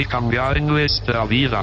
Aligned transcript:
de 0.00 0.06
cambiar 0.06 0.62
nuestra 0.62 1.26
vida. 1.26 1.62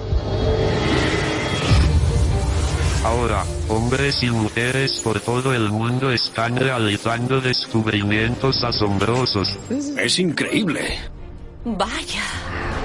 Ahora, 3.03 3.43
hombres 3.67 4.21
y 4.21 4.29
mujeres 4.29 5.01
por 5.03 5.19
todo 5.21 5.55
el 5.55 5.69
mundo 5.71 6.11
están 6.11 6.55
realizando 6.55 7.41
descubrimientos 7.41 8.63
asombrosos. 8.63 9.57
Es 9.97 10.19
increíble. 10.19 10.99
Vaya. 11.65 12.25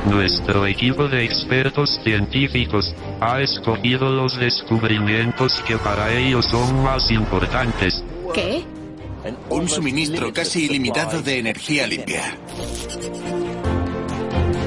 Nuestro 0.09 0.67
equipo 0.67 1.07
de 1.09 1.23
expertos 1.23 2.01
científicos 2.03 2.95
ha 3.21 3.43
escogido 3.43 4.09
los 4.09 4.35
descubrimientos 4.39 5.63
que 5.67 5.77
para 5.77 6.15
ellos 6.15 6.47
son 6.47 6.83
más 6.83 7.11
importantes. 7.11 8.03
¿Qué? 8.33 8.65
Un 9.51 9.69
suministro 9.69 10.33
casi 10.33 10.65
ilimitado 10.65 11.21
de 11.21 11.41
energía 11.41 11.87
limpia. 11.87 12.39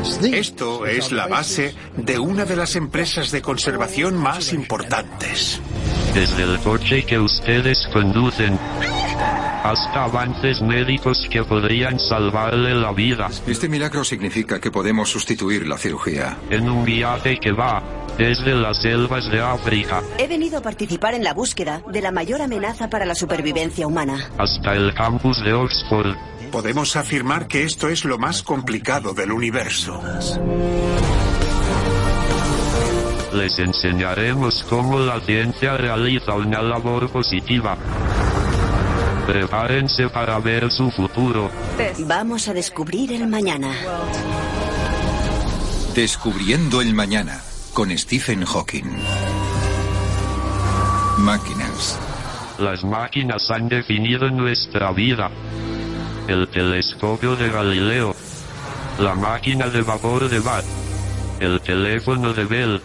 Esto 0.06 0.86
es 0.86 1.12
la 1.12 1.26
base 1.28 1.74
de 1.98 2.20
una 2.20 2.46
de 2.46 2.56
las 2.56 2.76
empresas 2.76 3.32
de 3.32 3.42
conservación 3.42 4.16
más 4.16 4.54
importantes. 4.54 5.60
Desde 6.14 6.44
el 6.44 6.60
coche 6.60 7.04
que 7.06 7.18
ustedes 7.18 7.88
conducen 7.92 8.58
hasta 9.64 10.04
avances 10.04 10.62
médicos 10.62 11.28
que 11.32 11.44
podrían 11.44 12.00
salvarle 12.00 12.76
la 12.76 12.92
vida 12.92 13.30
Este 13.48 13.68
milagro 13.68 14.04
significa 14.04 14.60
que 14.62 14.70
podemos 14.70 15.10
sustituir 15.10 15.68
la 15.68 15.78
cirugía. 15.80 16.38
en 16.52 16.70
un 16.70 16.86
viaje 16.86 17.40
que 17.40 17.52
va 17.52 17.82
desde 18.16 18.54
las 18.54 18.82
selvas 18.84 19.30
de 19.32 19.42
África 19.42 20.04
He 20.20 20.28
venido 20.28 20.60
a 20.60 20.62
participar 20.62 21.16
en 21.16 21.24
la 21.24 21.34
búsqueda 21.34 21.82
de 21.92 22.02
la 22.02 22.12
mayor 22.12 22.42
amenaza 22.44 22.90
para 22.92 23.06
la 23.06 23.16
supervivencia 23.16 23.88
humana. 23.88 24.30
hasta 24.38 24.76
el 24.76 24.94
campus 24.94 25.44
de 25.44 25.54
Oxford. 25.54 26.16
Podemos 26.52 26.96
afirmar 26.96 27.48
que 27.48 27.64
esto 27.64 27.90
es 27.90 28.06
lo 28.06 28.18
más 28.18 28.44
complicado 28.44 29.14
del 29.14 29.32
universo. 29.32 30.02
Les 33.34 33.60
enseñaremos 33.60 34.64
cómo 34.70 35.00
la 35.00 35.20
ciencia 35.20 35.76
realiza 35.76 36.34
una 36.34 36.62
labor 36.62 37.10
positiva. 37.10 37.78
Prepárense 39.28 40.10
para 40.10 40.40
ver 40.40 40.72
su 40.72 40.90
futuro. 40.92 41.52
Vamos 42.00 42.48
a 42.48 42.54
descubrir 42.54 43.12
el 43.12 43.28
mañana. 43.28 43.72
Descubriendo 45.94 46.82
el 46.82 46.94
mañana 46.94 47.42
con 47.74 47.96
Stephen 47.98 48.46
Hawking. 48.46 48.86
Máquinas. 51.18 52.00
Las 52.60 52.84
máquinas 52.84 53.52
han 53.52 53.68
definido 53.68 54.30
nuestra 54.30 54.92
vida. 54.92 55.30
El 56.28 56.48
telescopio 56.48 57.36
de 57.36 57.50
Galileo. 57.50 58.16
La 58.98 59.14
máquina 59.14 59.68
de 59.70 59.82
vapor 59.84 60.28
de 60.28 60.40
Watt. 60.40 60.66
El 61.40 61.62
teléfono 61.62 62.34
de 62.34 62.46
Bell. 62.46 62.82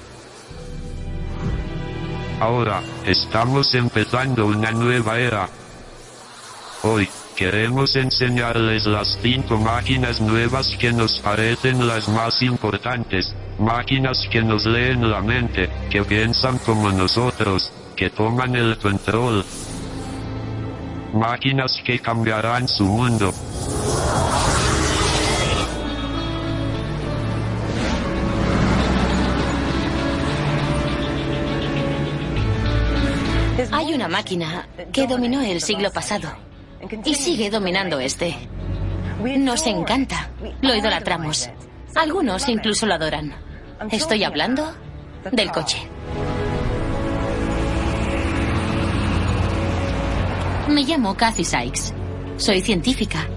Ahora, 2.39 2.83
estamos 3.07 3.75
empezando 3.75 4.47
una 4.47 4.73
nueva 4.73 5.19
era. 5.19 5.49
Hoy, 6.83 7.09
queremos 7.35 7.97
enseñarles 7.97 8.85
las 8.85 9.19
cinco 9.23 9.57
máquinas 9.57 10.21
nuevas 10.21 10.77
que 10.79 10.93
nos 10.93 11.19
parecen 11.21 11.89
las 11.89 12.09
más 12.09 12.43
importantes. 12.43 13.35
Máquinas 13.59 14.29
que 14.31 14.43
nos 14.43 14.67
leen 14.67 15.11
la 15.11 15.23
mente, 15.23 15.71
que 15.89 16.03
piensan 16.05 16.59
como 16.59 16.91
nosotros, 16.93 17.73
que 17.97 18.11
toman 18.11 18.55
el 18.55 18.77
control. 18.77 19.45
Máquinas 21.13 21.81
que 21.85 21.99
cambiarán 21.99 22.69
su 22.69 22.85
mundo. 22.85 23.33
Hay 33.73 33.93
una 33.93 34.09
máquina 34.09 34.67
que 34.93 35.07
dominó 35.07 35.43
el 35.43 35.61
siglo 35.61 35.91
pasado 35.91 36.31
y 37.05 37.15
sigue 37.15 37.51
dominando 37.51 38.01
este. 38.01 38.37
Nos 39.39 39.67
encanta. 39.67 40.31
Lo 40.63 40.75
idolatramos. 40.75 41.51
Algunos 41.95 42.49
incluso 42.49 42.87
lo 42.87 42.95
adoran. 42.95 43.35
Estoy 43.91 44.25
hablando 44.25 44.75
del 45.33 45.51
coche. 45.51 45.79
Me 50.71 50.85
llamo 50.85 51.17
Kathy 51.17 51.45
Sykes. 51.45 51.93
Soy 52.37 52.61
científica 52.61 53.29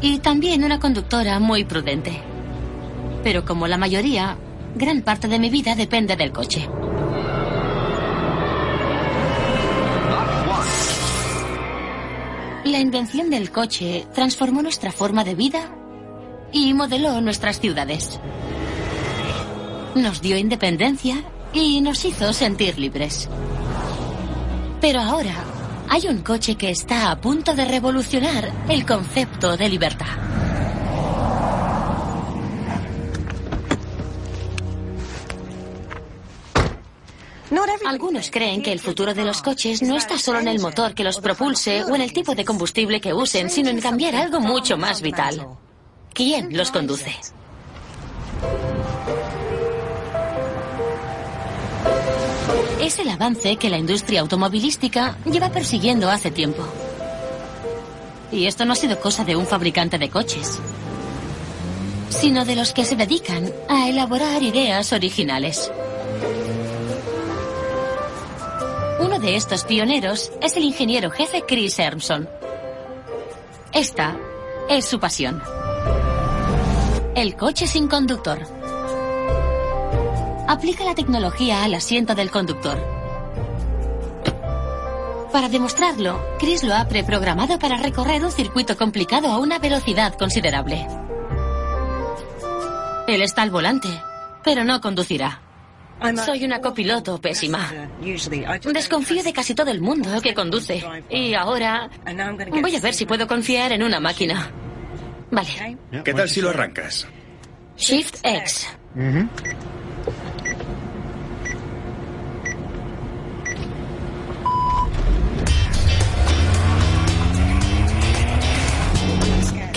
y 0.00 0.18
también 0.20 0.64
una 0.64 0.80
conductora 0.80 1.38
muy 1.38 1.64
prudente. 1.64 2.22
Pero 3.22 3.44
como 3.44 3.66
la 3.66 3.76
mayoría, 3.76 4.38
gran 4.74 5.02
parte 5.02 5.28
de 5.28 5.38
mi 5.38 5.50
vida 5.50 5.74
depende 5.74 6.16
del 6.16 6.32
coche. 6.32 6.66
La 12.64 12.78
invención 12.78 13.28
del 13.28 13.50
coche 13.52 14.06
transformó 14.14 14.62
nuestra 14.62 14.90
forma 14.90 15.22
de 15.22 15.34
vida 15.34 15.70
y 16.50 16.72
modeló 16.72 17.20
nuestras 17.20 17.60
ciudades. 17.60 18.18
Nos 19.94 20.22
dio 20.22 20.38
independencia 20.38 21.22
y 21.52 21.82
nos 21.82 22.06
hizo 22.06 22.32
sentir 22.32 22.78
libres. 22.78 23.28
Pero 24.80 25.00
ahora 25.00 25.44
hay 25.90 26.06
un 26.08 26.22
coche 26.22 26.54
que 26.54 26.70
está 26.70 27.10
a 27.10 27.20
punto 27.20 27.54
de 27.54 27.66
revolucionar 27.66 28.50
el 28.68 28.86
concepto 28.86 29.56
de 29.56 29.68
libertad. 29.68 30.30
Algunos 37.90 38.30
creen 38.30 38.62
que 38.62 38.70
el 38.70 38.78
futuro 38.78 39.14
de 39.14 39.24
los 39.24 39.42
coches 39.42 39.82
no 39.82 39.96
está 39.96 40.16
solo 40.16 40.38
en 40.38 40.46
el 40.46 40.60
motor 40.60 40.94
que 40.94 41.02
los 41.02 41.18
propulse 41.18 41.82
o 41.82 41.96
en 41.96 42.02
el 42.02 42.12
tipo 42.12 42.36
de 42.36 42.44
combustible 42.44 43.00
que 43.00 43.12
usen, 43.12 43.50
sino 43.50 43.68
en 43.68 43.80
cambiar 43.80 44.14
algo 44.14 44.38
mucho 44.38 44.76
más 44.76 45.02
vital. 45.02 45.44
¿Quién 46.14 46.56
los 46.56 46.70
conduce? 46.70 47.16
Es 52.80 52.98
el 52.98 53.10
avance 53.10 53.56
que 53.56 53.68
la 53.68 53.76
industria 53.76 54.22
automovilística 54.22 55.18
lleva 55.26 55.50
persiguiendo 55.50 56.10
hace 56.10 56.30
tiempo. 56.30 56.66
Y 58.32 58.46
esto 58.46 58.64
no 58.64 58.72
ha 58.72 58.76
sido 58.76 58.98
cosa 59.00 59.22
de 59.24 59.36
un 59.36 59.46
fabricante 59.46 59.98
de 59.98 60.08
coches, 60.08 60.58
sino 62.08 62.46
de 62.46 62.56
los 62.56 62.72
que 62.72 62.86
se 62.86 62.96
dedican 62.96 63.52
a 63.68 63.88
elaborar 63.88 64.42
ideas 64.42 64.94
originales. 64.94 65.70
Uno 68.98 69.18
de 69.18 69.36
estos 69.36 69.64
pioneros 69.64 70.32
es 70.40 70.56
el 70.56 70.64
ingeniero 70.64 71.10
jefe 71.10 71.44
Chris 71.46 71.78
Ermson. 71.78 72.28
Esta 73.74 74.16
es 74.70 74.86
su 74.86 74.98
pasión. 74.98 75.42
El 77.14 77.36
coche 77.36 77.66
sin 77.66 77.88
conductor. 77.88 78.59
Aplica 80.50 80.82
la 80.82 80.96
tecnología 80.96 81.62
al 81.62 81.74
asiento 81.74 82.16
del 82.16 82.28
conductor. 82.28 82.76
Para 85.30 85.48
demostrarlo, 85.48 86.20
Chris 86.40 86.64
lo 86.64 86.74
ha 86.74 86.88
preprogramado 86.88 87.56
para 87.60 87.76
recorrer 87.76 88.24
un 88.24 88.32
circuito 88.32 88.76
complicado 88.76 89.28
a 89.28 89.38
una 89.38 89.60
velocidad 89.60 90.14
considerable. 90.14 90.88
Él 93.06 93.22
está 93.22 93.42
al 93.42 93.50
volante, 93.50 93.88
pero 94.42 94.64
no 94.64 94.80
conducirá. 94.80 95.40
Soy 96.26 96.44
una 96.44 96.60
copiloto 96.60 97.20
pésima. 97.20 97.70
Desconfío 98.72 99.22
de 99.22 99.32
casi 99.32 99.54
todo 99.54 99.70
el 99.70 99.80
mundo 99.80 100.20
que 100.20 100.34
conduce. 100.34 100.82
Y 101.08 101.32
ahora 101.34 101.88
voy 102.60 102.74
a 102.74 102.80
ver 102.80 102.94
si 102.94 103.06
puedo 103.06 103.28
confiar 103.28 103.70
en 103.70 103.84
una 103.84 104.00
máquina. 104.00 104.50
Vale. 105.30 105.78
¿Qué 106.04 106.12
tal 106.12 106.28
si 106.28 106.40
lo 106.40 106.50
arrancas? 106.50 107.06
Shift 107.76 108.16
X. 108.24 108.66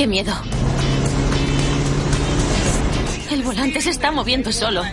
¡Qué 0.03 0.07
miedo! 0.07 0.33
El 3.31 3.41
volante 3.41 3.79
se 3.79 3.91
está 3.91 4.11
moviendo 4.11 4.51
solo. 4.51 4.83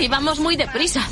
Y 0.00 0.08
vamos 0.08 0.40
muy 0.40 0.56
deprisa. 0.56 1.08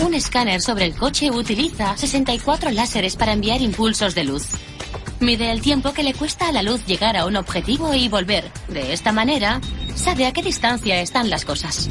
Un 0.00 0.14
escáner 0.14 0.60
sobre 0.60 0.86
el 0.86 0.96
coche 0.96 1.30
utiliza 1.30 1.96
64 1.96 2.72
láseres 2.72 3.14
para 3.14 3.32
enviar 3.32 3.62
impulsos 3.62 4.16
de 4.16 4.24
luz. 4.24 4.46
Mide 5.20 5.52
el 5.52 5.60
tiempo 5.60 5.92
que 5.92 6.02
le 6.02 6.14
cuesta 6.14 6.48
a 6.48 6.52
la 6.52 6.64
luz 6.64 6.84
llegar 6.86 7.16
a 7.16 7.24
un 7.24 7.36
objetivo 7.36 7.94
y 7.94 8.08
volver. 8.08 8.50
De 8.66 8.92
esta 8.92 9.12
manera, 9.12 9.60
sabe 9.94 10.26
a 10.26 10.32
qué 10.32 10.42
distancia 10.42 11.00
están 11.02 11.30
las 11.30 11.44
cosas. 11.44 11.88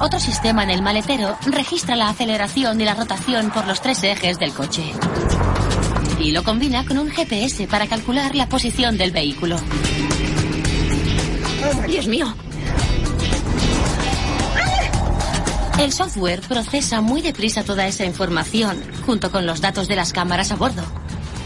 Otro 0.00 0.20
sistema 0.20 0.62
en 0.62 0.70
el 0.70 0.80
maletero 0.80 1.36
registra 1.46 1.96
la 1.96 2.08
aceleración 2.08 2.80
y 2.80 2.84
la 2.84 2.94
rotación 2.94 3.50
por 3.50 3.66
los 3.66 3.80
tres 3.80 4.02
ejes 4.04 4.38
del 4.38 4.52
coche. 4.52 4.92
Y 6.20 6.30
lo 6.30 6.44
combina 6.44 6.84
con 6.86 6.98
un 6.98 7.10
GPS 7.10 7.66
para 7.66 7.88
calcular 7.88 8.36
la 8.36 8.48
posición 8.48 8.96
del 8.96 9.10
vehículo. 9.10 9.56
Dios 11.88 12.06
mío. 12.06 12.32
El 15.80 15.92
software 15.92 16.42
procesa 16.42 17.00
muy 17.00 17.20
deprisa 17.20 17.64
toda 17.64 17.86
esa 17.88 18.04
información, 18.04 18.80
junto 19.04 19.32
con 19.32 19.46
los 19.46 19.60
datos 19.60 19.88
de 19.88 19.96
las 19.96 20.12
cámaras 20.12 20.52
a 20.52 20.56
bordo. 20.56 20.82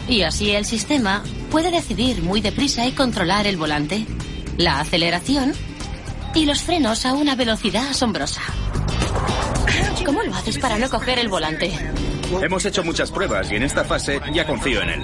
Y 0.07 0.21
así 0.21 0.51
el 0.51 0.65
sistema 0.65 1.23
puede 1.49 1.71
decidir 1.71 2.21
muy 2.21 2.39
deprisa 2.41 2.85
y 2.85 2.91
controlar 2.91 3.47
el 3.47 3.57
volante, 3.57 4.05
la 4.57 4.79
aceleración 4.79 5.53
y 6.35 6.45
los 6.45 6.61
frenos 6.61 7.05
a 7.05 7.13
una 7.13 7.35
velocidad 7.35 7.87
asombrosa. 7.87 8.41
¿Cómo 10.05 10.21
lo 10.23 10.33
haces 10.35 10.57
para 10.57 10.77
no 10.77 10.89
coger 10.89 11.19
el 11.19 11.29
volante? 11.29 11.71
Hemos 12.41 12.65
hecho 12.65 12.83
muchas 12.83 13.11
pruebas 13.11 13.51
y 13.51 13.55
en 13.55 13.63
esta 13.63 13.83
fase 13.83 14.19
ya 14.33 14.45
confío 14.45 14.81
en 14.81 14.89
él. 14.89 15.03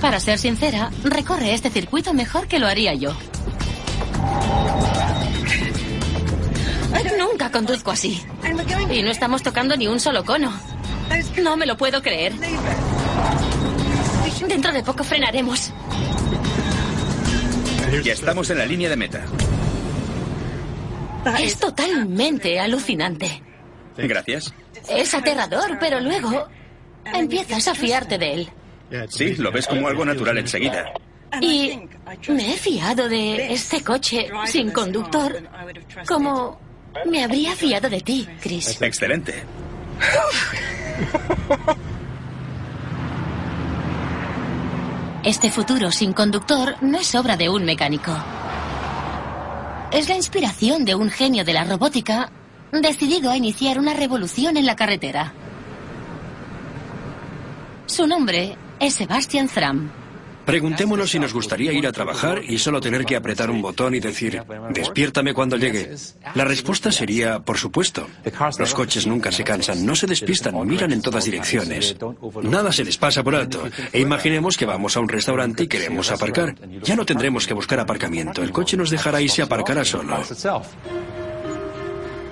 Para 0.00 0.20
ser 0.20 0.38
sincera, 0.38 0.90
recorre 1.04 1.52
este 1.52 1.70
circuito 1.70 2.14
mejor 2.14 2.46
que 2.46 2.58
lo 2.58 2.66
haría 2.66 2.94
yo. 2.94 3.14
Nunca 7.18 7.50
conduzco 7.50 7.90
así. 7.90 8.22
Y 8.90 9.02
no 9.02 9.10
estamos 9.10 9.42
tocando 9.42 9.76
ni 9.76 9.86
un 9.86 10.00
solo 10.00 10.24
cono. 10.24 10.52
No 11.42 11.56
me 11.56 11.64
lo 11.64 11.76
puedo 11.76 12.02
creer. 12.02 12.34
Dentro 14.46 14.72
de 14.72 14.82
poco 14.82 15.04
frenaremos. 15.04 15.72
Ya 18.02 18.12
estamos 18.12 18.48
en 18.50 18.58
la 18.58 18.66
línea 18.66 18.88
de 18.88 18.96
meta. 18.96 19.24
Es 21.38 21.56
totalmente 21.58 22.58
alucinante. 22.58 23.42
Gracias. 23.96 24.54
Es 24.88 25.12
aterrador, 25.12 25.76
pero 25.78 26.00
luego 26.00 26.48
empiezas 27.12 27.68
a 27.68 27.74
fiarte 27.74 28.16
de 28.16 28.34
él. 28.34 28.48
Sí, 29.08 29.34
lo 29.36 29.52
ves 29.52 29.66
como 29.66 29.88
algo 29.88 30.04
natural 30.04 30.38
enseguida. 30.38 30.92
Y 31.40 31.80
me 32.28 32.54
he 32.54 32.56
fiado 32.56 33.08
de 33.08 33.52
este 33.52 33.82
coche 33.82 34.30
sin 34.46 34.70
conductor 34.70 35.42
como 36.06 36.58
me 37.06 37.22
habría 37.22 37.54
fiado 37.54 37.88
de 37.88 38.00
ti, 38.00 38.26
Chris. 38.40 38.80
Excelente. 38.80 39.44
Este 45.22 45.50
futuro 45.50 45.90
sin 45.90 46.14
conductor 46.14 46.76
no 46.80 46.96
es 46.98 47.14
obra 47.14 47.36
de 47.36 47.50
un 47.50 47.66
mecánico. 47.66 48.10
Es 49.92 50.08
la 50.08 50.16
inspiración 50.16 50.86
de 50.86 50.94
un 50.94 51.10
genio 51.10 51.44
de 51.44 51.52
la 51.52 51.64
robótica 51.64 52.32
decidido 52.72 53.30
a 53.30 53.36
iniciar 53.36 53.78
una 53.78 53.92
revolución 53.92 54.56
en 54.56 54.64
la 54.64 54.76
carretera. 54.76 55.34
Su 57.84 58.06
nombre 58.06 58.56
es 58.78 58.94
Sebastian 58.94 59.48
Thram. 59.48 59.99
Preguntémonos 60.50 61.10
si 61.12 61.20
nos 61.20 61.32
gustaría 61.32 61.72
ir 61.72 61.86
a 61.86 61.92
trabajar 61.92 62.42
y 62.44 62.58
solo 62.58 62.80
tener 62.80 63.04
que 63.04 63.14
apretar 63.14 63.50
un 63.50 63.62
botón 63.62 63.94
y 63.94 64.00
decir, 64.00 64.42
despiértame 64.70 65.32
cuando 65.32 65.56
llegue. 65.56 65.94
La 66.34 66.44
respuesta 66.44 66.90
sería, 66.90 67.38
por 67.38 67.56
supuesto. 67.56 68.08
Los 68.58 68.74
coches 68.74 69.06
nunca 69.06 69.30
se 69.30 69.44
cansan, 69.44 69.86
no 69.86 69.94
se 69.94 70.08
despistan, 70.08 70.66
miran 70.66 70.90
en 70.90 71.02
todas 71.02 71.24
direcciones. 71.24 71.96
Nada 72.42 72.72
se 72.72 72.84
les 72.84 72.98
pasa 72.98 73.22
por 73.22 73.36
alto. 73.36 73.62
E 73.92 74.00
imaginemos 74.00 74.56
que 74.56 74.66
vamos 74.66 74.96
a 74.96 75.00
un 75.00 75.08
restaurante 75.08 75.62
y 75.62 75.68
queremos 75.68 76.10
aparcar. 76.10 76.56
Ya 76.82 76.96
no 76.96 77.06
tendremos 77.06 77.46
que 77.46 77.54
buscar 77.54 77.78
aparcamiento. 77.78 78.42
El 78.42 78.50
coche 78.50 78.76
nos 78.76 78.90
dejará 78.90 79.20
y 79.20 79.28
se 79.28 79.42
aparcará 79.42 79.84
solo. 79.84 80.18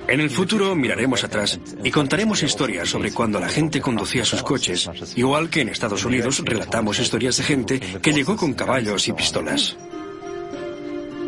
En 0.09 0.21
el 0.21 0.31
futuro 0.31 0.75
miraremos 0.75 1.23
atrás 1.23 1.61
y 1.85 1.91
contaremos 1.91 2.43
historias 2.43 2.89
sobre 2.89 3.13
cuando 3.13 3.39
la 3.39 3.49
gente 3.49 3.83
conducía 3.83 4.25
sus 4.25 4.43
coches, 4.43 4.89
igual 5.17 5.51
que 5.51 5.61
en 5.61 5.69
Estados 5.69 6.03
Unidos 6.07 6.43
relatamos 6.43 6.99
historias 6.99 7.37
de 7.37 7.43
gente 7.45 7.79
que 7.79 8.13
llegó 8.15 8.35
con 8.35 8.55
caballos 8.55 9.07
y 9.07 9.13
pistolas. 9.13 9.77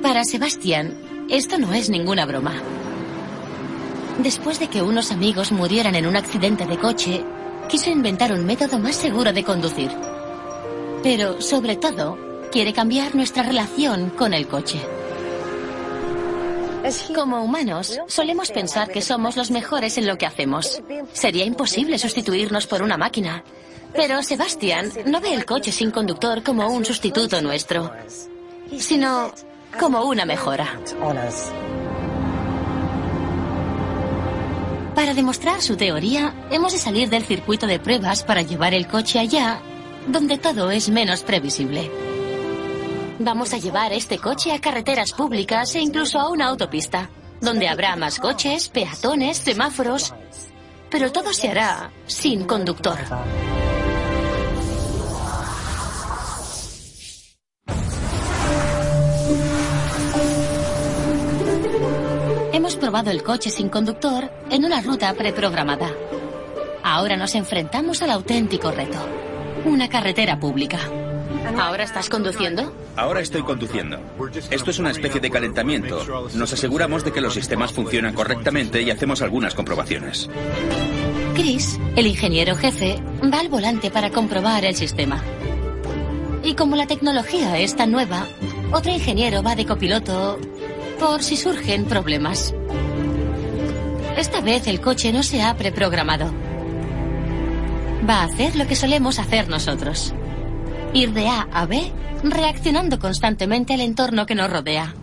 Para 0.03 0.25
Sebastián, 0.25 0.97
esto 1.29 1.59
no 1.59 1.75
es 1.75 1.91
ninguna 1.91 2.25
broma. 2.25 2.55
Después 4.23 4.59
de 4.59 4.69
que 4.69 4.81
unos 4.81 5.13
amigos 5.13 5.53
murieran 5.53 5.95
en 5.95 6.07
un 6.07 6.17
accidente 6.17 6.65
de 6.65 6.79
coche, 6.79 7.23
quiso 7.69 7.91
inventar 7.91 8.33
un 8.33 8.47
método 8.47 8.79
más 8.79 8.97
seguro 8.97 9.35
de 9.35 9.45
conducir. 9.45 9.91
Pero, 11.03 11.43
sobre 11.43 11.77
todo, 11.77 12.19
quiere 12.51 12.73
cambiar 12.73 13.15
nuestra 13.15 13.43
relación 13.43 14.09
con 14.11 14.33
el 14.33 14.49
coche. 14.49 14.81
Como 17.15 17.43
humanos, 17.43 17.99
solemos 18.07 18.51
pensar 18.51 18.89
que 18.89 19.03
somos 19.03 19.37
los 19.37 19.51
mejores 19.51 19.99
en 19.99 20.07
lo 20.07 20.17
que 20.17 20.27
hacemos. 20.27 20.83
Sería 21.13 21.45
imposible 21.45 21.99
sustituirnos 21.99 22.67
por 22.67 22.83
una 22.83 22.97
máquina. 22.97 23.45
Pero 23.93 24.23
Sebastián 24.23 24.91
no 25.07 25.21
ve 25.21 25.35
el 25.35 25.45
coche 25.45 25.73
sin 25.73 25.91
conductor 25.91 26.43
como 26.43 26.69
un 26.69 26.85
sustituto 26.85 27.43
nuestro, 27.43 27.93
sino 28.79 29.33
como 29.79 30.05
una 30.05 30.25
mejora. 30.25 30.79
Para 34.95 35.15
demostrar 35.15 35.61
su 35.63 35.77
teoría, 35.77 36.35
hemos 36.51 36.73
de 36.73 36.79
salir 36.79 37.09
del 37.09 37.25
circuito 37.25 37.67
de 37.67 37.81
pruebas 37.81 38.23
para 38.23 38.43
llevar 38.43 38.75
el 38.75 38.87
coche 38.87 39.19
allá, 39.19 39.61
donde 40.07 40.39
todo 40.39 40.71
es 40.71 40.89
menos 40.89 41.23
previsible. 41.23 42.10
Vamos 43.23 43.53
a 43.53 43.59
llevar 43.59 43.93
este 43.93 44.19
coche 44.19 44.51
a 44.51 44.63
carreteras 44.63 45.13
públicas 45.13 45.75
e 45.75 45.81
incluso 45.81 46.19
a 46.19 46.31
una 46.31 46.47
autopista, 46.47 47.11
donde 47.43 47.69
habrá 47.69 47.95
más 47.95 48.19
coches, 48.19 48.71
peatones, 48.71 49.37
semáforos, 49.37 50.15
pero 50.91 51.13
todo 51.13 51.35
se 51.35 51.51
hará 51.51 51.93
sin 52.07 52.45
conductor. 52.45 52.97
Hemos 62.55 62.77
probado 62.77 63.11
el 63.11 63.23
coche 63.23 63.51
sin 63.51 63.69
conductor 63.69 64.33
en 64.49 64.65
una 64.65 64.81
ruta 64.81 65.13
preprogramada. 65.13 65.91
Ahora 66.83 67.19
nos 67.19 67.35
enfrentamos 67.35 68.01
al 68.01 68.13
auténtico 68.13 68.71
reto, 68.71 68.99
una 69.67 69.91
carretera 69.91 70.41
pública. 70.41 70.79
¿Ahora 71.59 71.85
estás 71.85 72.09
conduciendo? 72.09 72.73
Ahora 72.97 73.21
estoy 73.21 73.43
conduciendo. 73.43 73.99
Esto 74.51 74.71
es 74.71 74.79
una 74.79 74.91
especie 74.91 75.21
de 75.21 75.31
calentamiento. 75.31 76.29
Nos 76.35 76.53
aseguramos 76.53 77.05
de 77.05 77.13
que 77.13 77.21
los 77.21 77.35
sistemas 77.35 77.73
funcionan 77.73 78.15
correctamente 78.15 78.83
y 78.83 78.91
hacemos 78.91 79.23
algunas 79.23 79.55
comprobaciones. 79.55 80.29
Chris, 81.35 81.79
el 81.97 82.07
ingeniero 82.07 82.57
jefe, 82.57 83.01
va 83.33 83.41
al 83.41 83.49
volante 83.49 83.91
para 83.91 84.11
comprobar 84.11 84.65
el 84.65 84.75
sistema. 84.75 85.23
Y 86.43 86.55
como 86.55 86.77
la 86.77 86.87
tecnología 86.87 87.59
es 87.59 87.77
tan 87.77 87.91
nueva, 87.91 88.27
otro 88.73 88.93
ingeniero 88.93 89.43
va 89.43 89.55
de 89.55 89.67
copiloto 89.67 90.39
por 90.99 91.23
si 91.23 91.37
surgen 91.37 91.87
problemas. 91.87 92.55
Esta 94.17 94.41
vez 94.41 94.67
el 94.67 94.81
coche 94.81 95.13
no 95.13 95.23
se 95.23 95.43
ha 95.43 95.57
preprogramado. 95.57 96.33
Va 98.09 98.23
a 98.23 98.25
hacer 98.25 98.57
lo 98.57 98.67
que 98.67 98.77
solemos 98.77 99.19
hacer 99.19 99.49
nosotros. 99.49 100.15
Ir 100.93 101.13
de 101.13 101.29
A 101.29 101.47
a 101.53 101.67
B 101.67 101.93
reaccionando 102.23 102.99
constantemente 102.99 103.75
al 103.75 103.81
entorno 103.81 104.27
que 104.27 104.35
nos 104.35 104.51
rodea. 104.51 104.95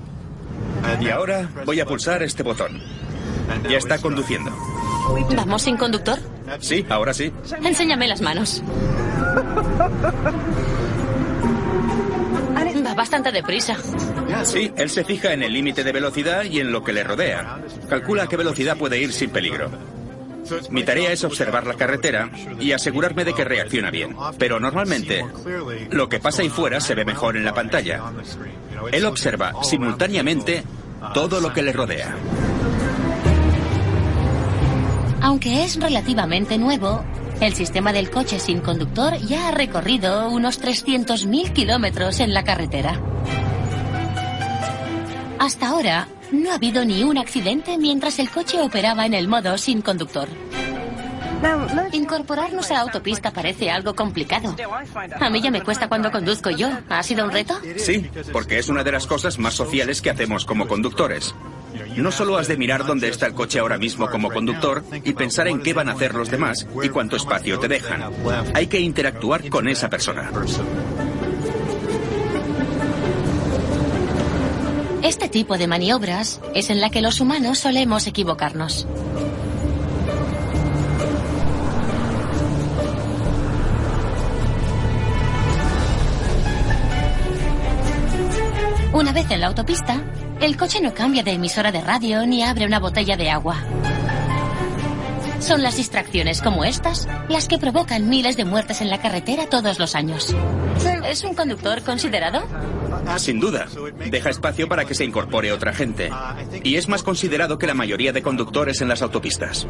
Y 1.00 1.10
ahora 1.10 1.50
voy 1.66 1.80
a 1.80 1.86
pulsar 1.86 2.24
este 2.24 2.44
botón. 2.44 2.82
Ya 3.70 3.78
está 3.78 3.98
conduciendo. 3.98 4.52
¿Vamos 5.36 5.62
sin 5.62 5.78
conductor? 5.78 6.20
Sí, 6.60 6.86
ahora 6.90 7.14
sí. 7.14 7.32
Enséñame 7.64 8.08
las 8.08 8.22
manos. 8.22 8.62
Va 12.86 12.94
bastante 12.94 13.32
deprisa. 13.32 13.76
Sí, 14.44 14.72
él 14.78 14.90
se 14.90 15.04
fija 15.04 15.34
en 15.34 15.44
el 15.44 15.52
límite 15.52 15.84
de 15.84 15.92
velocidad 15.92 16.44
y 16.44 16.60
en 16.60 16.72
lo 16.72 16.84
que 16.84 16.94
le 16.94 17.04
rodea. 17.04 17.60
Calcula 17.90 18.24
a 18.24 18.28
qué 18.28 18.38
velocidad 18.38 18.78
puede 18.78 19.00
ir 19.00 19.12
sin 19.12 19.30
peligro. 19.30 19.70
Mi 20.70 20.84
tarea 20.84 21.12
es 21.12 21.24
observar 21.24 21.66
la 21.66 21.76
carretera 21.76 22.30
y 22.60 22.72
asegurarme 22.72 23.26
de 23.26 23.34
que 23.34 23.44
reacciona 23.44 23.92
bien. 23.92 24.16
Pero 24.38 24.60
normalmente, 24.60 25.26
lo 25.92 26.10
que 26.10 26.20
pasa 26.20 26.42
ahí 26.42 26.50
fuera 26.50 26.80
se 26.80 26.96
ve 26.96 27.06
mejor 27.06 27.38
en 27.38 27.46
la 27.46 27.54
pantalla. 27.54 28.02
Él 28.92 29.06
observa 29.06 29.54
simultáneamente 29.64 30.64
todo 31.14 31.40
lo 31.40 31.54
que 31.54 31.64
le 31.64 31.74
rodea. 31.74 32.16
Aunque 35.22 35.64
es 35.64 35.80
relativamente 35.80 36.58
nuevo, 36.58 37.04
el 37.42 37.54
sistema 37.54 37.92
del 37.92 38.10
coche 38.10 38.40
sin 38.40 38.62
conductor 38.62 39.18
ya 39.18 39.48
ha 39.48 39.52
recorrido 39.52 40.30
unos 40.30 40.62
300.000 40.62 41.54
kilómetros 41.54 42.20
en 42.20 42.34
la 42.34 42.44
carretera. 42.44 43.00
Hasta 45.40 45.70
ahora, 45.70 46.08
no 46.32 46.52
ha 46.52 46.56
habido 46.56 46.84
ni 46.86 47.04
un 47.04 47.18
accidente 47.18 47.78
mientras 47.78 48.20
el 48.20 48.30
coche 48.30 48.62
operaba 48.62 49.06
en 49.06 49.14
el 49.14 49.28
modo 49.28 49.58
sin 49.58 49.82
conductor. 49.82 50.28
Incorporarnos 51.92 52.72
a 52.72 52.76
la 52.76 52.80
autopista 52.82 53.32
parece 53.32 53.70
algo 53.70 53.96
complicado. 53.96 54.56
A 55.20 55.30
mí 55.30 55.42
ya 55.42 55.52
me 55.52 55.62
cuesta 55.62 55.88
cuando 55.88 56.12
conduzco 56.12 56.50
yo. 56.50 56.70
¿Ha 56.90 57.04
sido 57.04 57.26
un 57.26 57.32
reto? 57.32 57.60
Sí, 57.78 58.10
porque 58.32 58.58
es 58.58 58.70
una 58.70 58.84
de 58.84 58.92
las 58.92 59.06
cosas 59.06 59.38
más 59.38 59.54
sociales 59.54 60.02
que 60.02 60.10
hacemos 60.10 60.46
como 60.46 60.68
conductores. 60.68 61.36
No 61.96 62.12
solo 62.12 62.38
has 62.38 62.48
de 62.48 62.58
mirar 62.58 62.86
dónde 62.86 63.10
está 63.10 63.28
el 63.28 63.34
coche 63.34 63.60
ahora 63.60 63.78
mismo 63.78 64.10
como 64.10 64.32
conductor 64.32 64.84
y 65.04 65.14
pensar 65.14 65.48
en 65.48 65.62
qué 65.62 65.74
van 65.74 65.90
a 65.90 65.94
hacer 65.94 66.16
los 66.16 66.30
demás 66.32 66.68
y 66.82 66.90
cuánto 66.90 67.16
espacio 67.16 67.60
te 67.60 67.68
dejan. 67.68 68.12
Hay 68.54 68.68
que 68.68 68.80
interactuar 68.80 69.48
con 69.50 69.68
esa 69.68 69.90
persona. 69.90 70.32
Este 75.04 75.30
tipo 75.30 75.58
de 75.58 75.68
maniobras 75.68 76.42
es 76.54 76.70
en 76.70 76.82
la 76.82 76.90
que 76.90 77.02
los 77.02 77.22
humanos 77.22 77.60
solemos 77.60 78.08
equivocarnos. 78.08 78.88
Una 88.94 89.12
vez 89.12 89.30
en 89.30 89.42
la 89.42 89.48
autopista, 89.48 90.02
el 90.42 90.58
coche 90.58 90.82
no 90.82 90.94
cambia 90.94 91.22
de 91.22 91.34
emisora 91.34 91.72
de 91.72 91.82
radio 91.82 92.26
ni 92.26 92.44
abre 92.44 92.66
una 92.66 92.80
botella 92.80 93.16
de 93.16 93.30
agua. 93.30 93.58
Son 95.40 95.62
las 95.62 95.78
distracciones 95.78 96.42
como 96.42 96.66
estas 96.66 97.08
las 97.30 97.48
que 97.48 97.60
provocan 97.60 98.10
miles 98.10 98.36
de 98.38 98.46
muertes 98.46 98.82
en 98.82 98.90
la 98.90 99.00
carretera 99.00 99.48
todos 99.48 99.78
los 99.78 99.94
años. 99.94 100.36
¿Es 101.08 101.24
un 101.24 101.36
conductor 101.36 101.84
considerado? 101.84 102.42
Sin 103.18 103.40
duda. 103.40 103.68
Deja 104.10 104.30
espacio 104.30 104.68
para 104.68 104.86
que 104.86 104.94
se 104.94 105.06
incorpore 105.06 105.52
otra 105.52 105.74
gente. 105.74 106.12
Y 106.64 106.76
es 106.76 106.88
más 106.88 107.04
considerado 107.04 107.58
que 107.58 107.68
la 107.68 107.74
mayoría 107.74 108.14
de 108.14 108.22
conductores 108.22 108.82
en 108.82 108.88
las 108.88 109.02
autopistas. 109.02 109.68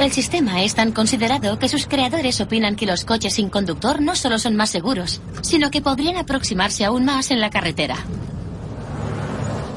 El 0.00 0.12
sistema 0.12 0.62
es 0.62 0.74
tan 0.74 0.92
considerado 0.92 1.58
que 1.58 1.68
sus 1.68 1.86
creadores 1.86 2.40
opinan 2.40 2.74
que 2.74 2.86
los 2.86 3.04
coches 3.04 3.34
sin 3.34 3.50
conductor 3.50 4.00
no 4.00 4.16
solo 4.16 4.38
son 4.38 4.56
más 4.56 4.70
seguros, 4.70 5.20
sino 5.42 5.70
que 5.70 5.82
podrían 5.82 6.16
aproximarse 6.16 6.86
aún 6.86 7.04
más 7.04 7.30
en 7.30 7.38
la 7.38 7.50
carretera. 7.50 7.96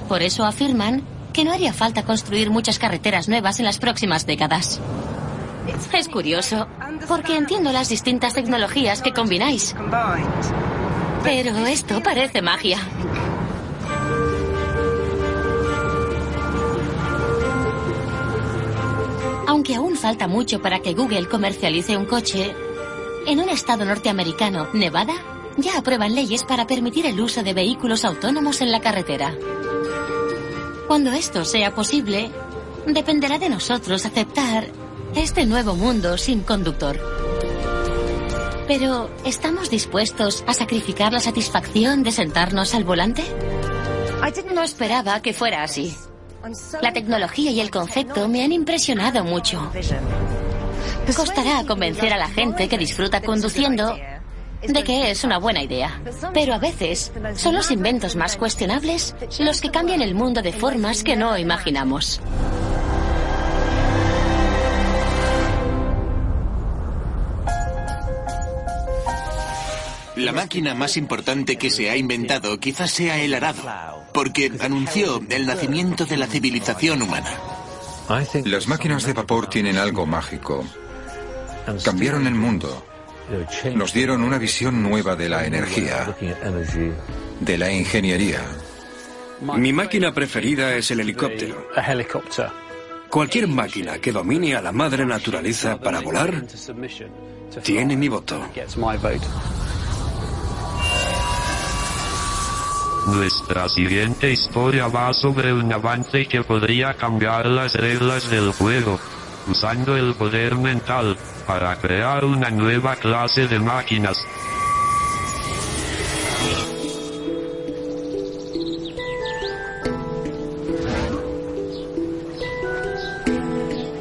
Por 0.08 0.22
eso 0.22 0.46
afirman 0.46 1.04
que 1.34 1.44
no 1.44 1.52
haría 1.52 1.74
falta 1.74 2.04
construir 2.04 2.52
muchas 2.52 2.80
carreteras 2.80 3.28
nuevas 3.28 3.60
en 3.60 3.66
las 3.66 3.80
próximas 3.80 4.26
décadas. 4.26 4.80
Es 5.92 6.08
curioso, 6.08 6.68
porque 7.08 7.36
entiendo 7.36 7.72
las 7.72 7.90
distintas 7.90 8.34
tecnologías 8.34 9.02
que 9.02 9.14
combináis. 9.14 9.76
Pero 11.24 11.66
esto 11.66 12.02
parece 12.02 12.42
magia. 12.42 12.80
Aunque 19.48 19.76
aún 19.76 19.96
falta 19.96 20.28
mucho 20.28 20.62
para 20.62 20.80
que 20.80 20.94
Google 20.94 21.28
comercialice 21.28 21.96
un 21.96 22.06
coche, 22.06 22.56
en 23.28 23.40
un 23.40 23.50
estado 23.50 23.86
norteamericano, 23.86 24.68
Nevada, 24.74 25.14
ya 25.58 25.78
aprueban 25.78 26.16
leyes 26.16 26.44
para 26.44 26.68
permitir 26.68 27.06
el 27.06 27.22
uso 27.22 27.44
de 27.44 27.54
vehículos 27.54 28.04
autónomos 28.04 28.62
en 28.62 28.72
la 28.72 28.82
carretera. 28.82 29.34
Cuando 30.88 31.12
esto 31.14 31.46
sea 31.46 31.74
posible, 31.74 32.32
dependerá 32.88 33.38
de 33.38 33.50
nosotros 33.50 34.06
aceptar 34.06 34.68
este 35.16 35.46
nuevo 35.46 35.76
mundo 35.76 36.18
sin 36.18 36.42
conductor. 36.42 37.00
Pero, 38.68 39.10
¿estamos 39.26 39.70
dispuestos 39.70 40.44
a 40.48 40.54
sacrificar 40.54 41.12
la 41.12 41.20
satisfacción 41.20 42.04
de 42.04 42.12
sentarnos 42.12 42.74
al 42.74 42.84
volante? 42.84 43.24
No 44.54 44.64
esperaba 44.64 45.22
que 45.22 45.34
fuera 45.34 45.64
así. 45.64 45.96
La 46.82 46.94
tecnología 46.94 47.52
y 47.52 47.60
el 47.60 47.72
concepto 47.72 48.28
me 48.28 48.44
han 48.44 48.52
impresionado 48.52 49.24
mucho. 49.24 49.72
Costará 51.16 51.64
convencer 51.66 52.14
a 52.14 52.18
la 52.18 52.30
gente 52.30 52.68
que 52.68 52.78
disfruta 52.78 53.22
conduciendo 53.22 53.98
de 54.62 54.84
que 54.84 55.12
es 55.12 55.24
una 55.24 55.38
buena 55.38 55.62
idea. 55.62 56.02
Pero 56.34 56.54
a 56.54 56.60
veces 56.60 57.12
son 57.36 57.56
los 57.56 57.72
inventos 57.72 58.16
más 58.16 58.38
cuestionables 58.38 59.16
los 59.40 59.62
que 59.62 59.72
cambian 59.72 60.02
el 60.02 60.16
mundo 60.16 60.42
de 60.42 60.54
formas 60.54 61.04
que 61.04 61.16
no 61.16 61.38
imaginamos. 61.38 62.22
La 70.24 70.32
máquina 70.32 70.74
más 70.74 70.96
importante 70.96 71.58
que 71.58 71.70
se 71.70 71.90
ha 71.90 71.98
inventado 71.98 72.58
quizás 72.58 72.92
sea 72.92 73.22
el 73.22 73.34
arado, 73.34 74.06
porque 74.14 74.50
anunció 74.62 75.22
el 75.30 75.46
nacimiento 75.46 76.06
de 76.06 76.16
la 76.16 76.28
civilización 76.28 77.02
humana. 77.02 77.30
Las 78.46 78.68
máquinas 78.70 79.06
de 79.06 79.12
vapor 79.12 79.48
tienen 79.48 79.78
algo 79.78 80.06
mágico. 80.06 80.64
Cambiaron 81.84 82.26
el 82.26 82.36
mundo. 82.36 82.86
Nos 83.76 83.94
dieron 83.94 84.24
una 84.24 84.38
visión 84.38 84.82
nueva 84.82 85.18
de 85.18 85.28
la 85.28 85.46
energía, 85.46 86.16
de 87.42 87.58
la 87.58 87.72
ingeniería. 87.72 88.42
Mi 89.42 89.74
máquina 89.74 90.14
preferida 90.14 90.74
es 90.76 90.90
el 90.92 91.02
helicóptero. 91.02 91.68
Cualquier 93.10 93.48
máquina 93.48 94.00
que 94.00 94.14
domine 94.14 94.56
a 94.56 94.62
la 94.62 94.72
madre 94.72 95.06
naturaleza 95.06 95.78
para 95.80 96.00
volar 96.00 96.46
tiene 97.62 97.96
mi 97.98 98.08
voto. 98.08 98.42
Nuestra 103.08 103.68
siguiente 103.68 104.32
historia 104.32 104.88
va 104.88 105.14
sobre 105.14 105.52
un 105.52 105.72
avance 105.74 106.26
que 106.26 106.42
podría 106.44 106.94
cambiar 106.94 107.46
las 107.48 107.76
reglas 107.76 108.30
del 108.30 108.52
juego, 108.54 108.98
usando 109.48 109.98
el 109.98 110.14
poder 110.14 110.56
mental, 110.56 111.18
para 111.46 111.76
crear 111.76 112.24
una 112.24 112.50
nueva 112.50 112.96
clase 112.96 113.48
de 113.48 113.60
máquinas. 113.60 114.26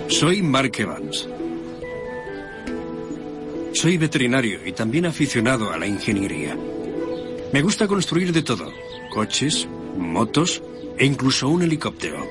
Soy 0.09 0.41
Mark 0.43 0.73
Evans. 0.79 1.29
Soy 3.73 3.97
veterinario 3.97 4.61
y 4.65 4.71
también 4.71 5.07
aficionado 5.07 5.73
a 5.73 5.77
la 5.77 5.89
ingeniería. 5.89 6.57
Me 7.53 7.61
gusta 7.61 7.89
construir 7.89 8.33
de 8.33 8.43
todo. 8.43 8.73
Coches, 9.13 9.69
motos 9.99 10.63
e 10.97 11.05
incluso 11.05 11.47
un 11.51 11.63
helicóptero. 11.63 12.27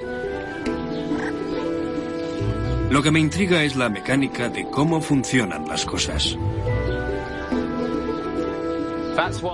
Lo 2.90 3.04
que 3.04 3.12
me 3.12 3.20
intriga 3.20 3.64
es 3.64 3.76
la 3.76 3.88
mecánica 3.88 4.50
de 4.50 4.66
cómo 4.72 5.00
funcionan 5.00 5.68
las 5.68 5.86
cosas. 5.86 6.36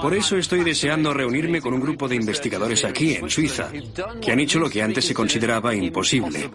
Por 0.02 0.14
eso 0.14 0.38
estoy 0.38 0.64
deseando 0.64 1.14
reunirme 1.14 1.60
con 1.60 1.74
un 1.74 1.82
grupo 1.82 2.08
de 2.08 2.16
investigadores 2.16 2.86
aquí, 2.86 3.16
en 3.16 3.30
Suiza, 3.30 3.70
que 4.22 4.32
han 4.32 4.40
hecho 4.40 4.60
lo 4.60 4.70
que 4.70 4.82
antes 4.82 5.04
se 5.04 5.14
consideraba 5.14 5.76
imposible. 5.76 6.50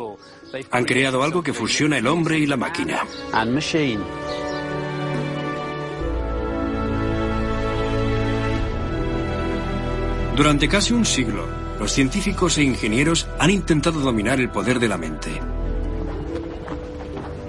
Han 0.71 0.85
creado 0.87 1.23
algo 1.23 1.43
que 1.43 1.53
fusiona 1.53 1.99
el 1.99 2.07
hombre 2.07 2.39
y 2.39 2.47
la 2.47 2.57
máquina. 2.57 3.05
Durante 10.37 10.67
casi 10.67 10.95
un 10.95 11.05
siglo, 11.05 11.47
los 11.79 11.93
científicos 11.93 12.57
e 12.57 12.63
ingenieros 12.63 13.29
han 13.39 13.51
intentado 13.51 14.01
dominar 14.01 14.41
el 14.41 14.49
poder 14.49 14.79
de 14.79 14.89
la 14.89 14.97
mente. 14.97 15.31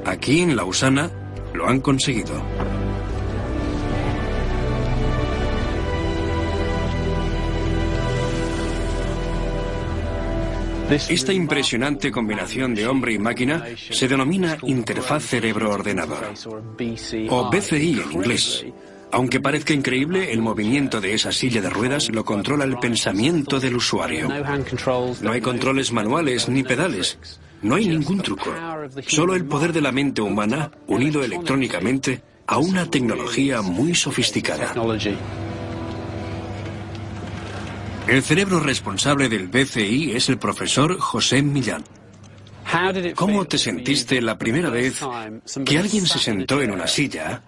Aquí 0.06 0.42
en 0.42 0.56
Lausana 0.56 1.10
lo 1.54 1.68
han 1.68 1.80
conseguido. 1.80 2.44
Esta 10.90 11.32
impresionante 11.32 12.12
combinación 12.12 12.76
de 12.76 12.86
hombre 12.86 13.14
y 13.14 13.18
máquina 13.18 13.66
se 13.78 14.08
denomina 14.08 14.58
interfaz 14.64 15.24
cerebro-ordenador, 15.24 16.34
o 17.30 17.50
BCI 17.50 18.02
en 18.02 18.12
inglés. 18.12 18.66
Aunque 19.14 19.40
parezca 19.40 19.74
increíble, 19.74 20.34
el 20.34 20.42
movimiento 20.42 21.00
de 21.00 21.14
esa 21.14 21.32
silla 21.32 21.62
de 21.62 21.70
ruedas 21.70 22.10
lo 22.10 22.26
controla 22.26 22.64
el 22.64 22.80
pensamiento 22.80 23.60
del 23.60 23.76
usuario. 23.76 24.28
No 25.22 25.32
hay 25.32 25.40
controles 25.40 25.92
manuales 25.92 26.50
ni 26.50 26.64
pedales. 26.64 27.20
No 27.62 27.76
hay 27.76 27.88
ningún 27.88 28.22
truco. 28.24 28.52
Solo 29.06 29.36
el 29.36 29.46
poder 29.46 29.72
de 29.72 29.82
la 29.82 29.92
mente 29.92 30.24
humana 30.24 30.72
unido 30.88 31.24
electrónicamente 31.24 32.24
a 32.48 32.58
una 32.58 32.90
tecnología 32.90 33.62
muy 33.62 33.94
sofisticada. 33.94 34.74
El 38.08 38.24
cerebro 38.24 38.60
responsable 38.62 39.30
del 39.30 39.48
BCI 39.48 40.14
es 40.16 40.28
el 40.28 40.40
profesor 40.40 40.98
José 40.98 41.44
Millán. 41.44 41.84
¿Cómo 43.16 43.46
te 43.46 43.60
sentiste 43.60 44.20
la 44.24 44.40
primera 44.40 44.72
vez 44.72 45.02
que 45.64 45.78
alguien 45.78 46.08
se 46.08 46.18
sentó 46.18 46.64
en 46.64 46.72
una 46.72 46.88
silla 46.88 47.44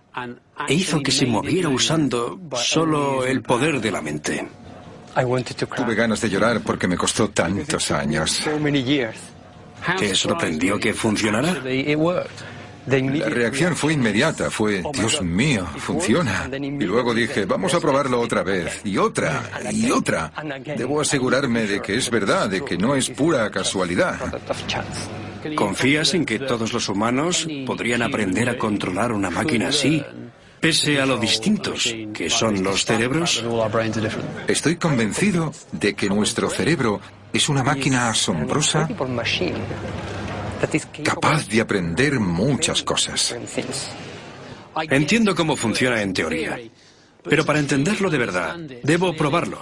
e 0.67 0.73
hizo 0.73 1.01
que 1.01 1.11
se 1.11 1.25
moviera 1.25 1.69
usando 1.69 2.39
solo 2.55 3.25
el 3.25 3.41
poder 3.41 3.81
de 3.81 3.91
la 3.91 4.01
mente? 4.01 4.47
Tuve 5.75 5.95
ganas 5.95 6.21
de 6.21 6.29
llorar 6.29 6.61
porque 6.61 6.87
me 6.87 6.97
costó 6.97 7.29
tantos 7.29 7.91
años. 7.91 8.41
¿Te 9.97 10.15
sorprendió 10.15 10.79
que 10.79 10.93
funcionara? 10.93 11.61
La 12.87 13.29
reacción 13.29 13.75
fue 13.75 13.93
inmediata, 13.93 14.51
fue, 14.51 14.83
Dios 14.93 15.21
mío, 15.21 15.65
funciona. 15.77 16.47
Y 16.53 16.83
luego 16.83 17.13
dije, 17.13 17.45
vamos 17.45 17.73
a 17.73 17.79
probarlo 17.79 18.19
otra 18.19 18.43
vez, 18.43 18.81
y 18.83 18.97
otra, 18.97 19.43
y 19.71 19.89
otra. 19.89 20.31
Debo 20.77 21.01
asegurarme 21.01 21.65
de 21.65 21.81
que 21.81 21.95
es 21.95 22.09
verdad, 22.11 22.47
de 22.47 22.63
que 22.63 22.77
no 22.77 22.95
es 22.95 23.09
pura 23.09 23.49
casualidad. 23.49 24.19
¿Confías 25.53 26.13
en 26.13 26.25
que 26.25 26.39
todos 26.39 26.73
los 26.73 26.89
humanos 26.89 27.47
podrían 27.65 28.01
aprender 28.01 28.49
a 28.49 28.57
controlar 28.57 29.11
una 29.11 29.29
máquina 29.29 29.67
así, 29.69 30.03
pese 30.59 30.99
a 30.99 31.05
lo 31.05 31.17
distintos 31.17 31.93
que 32.13 32.29
son 32.29 32.63
los 32.63 32.85
cerebros? 32.85 33.43
Estoy 34.47 34.77
convencido 34.77 35.53
de 35.71 35.93
que 35.93 36.09
nuestro 36.09 36.49
cerebro 36.49 36.99
es 37.31 37.49
una 37.49 37.63
máquina 37.63 38.09
asombrosa 38.09 38.87
capaz 41.03 41.47
de 41.47 41.61
aprender 41.61 42.19
muchas 42.19 42.81
cosas. 42.81 43.35
Entiendo 44.89 45.35
cómo 45.35 45.55
funciona 45.55 46.01
en 46.01 46.13
teoría, 46.13 46.59
pero 47.29 47.45
para 47.45 47.59
entenderlo 47.59 48.09
de 48.09 48.17
verdad, 48.17 48.57
debo 48.83 49.15
probarlo. 49.15 49.59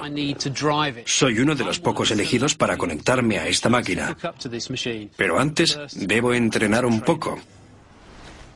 Soy 1.06 1.40
uno 1.40 1.56
de 1.56 1.64
los 1.64 1.80
pocos 1.80 2.12
elegidos 2.12 2.56
para 2.56 2.78
conectarme 2.78 3.40
a 3.40 3.48
esta 3.48 3.70
máquina, 3.70 4.18
pero 5.16 5.40
antes 5.40 5.80
debo 5.94 6.34
entrenar 6.34 6.86
un 6.86 7.02
poco. 7.02 7.40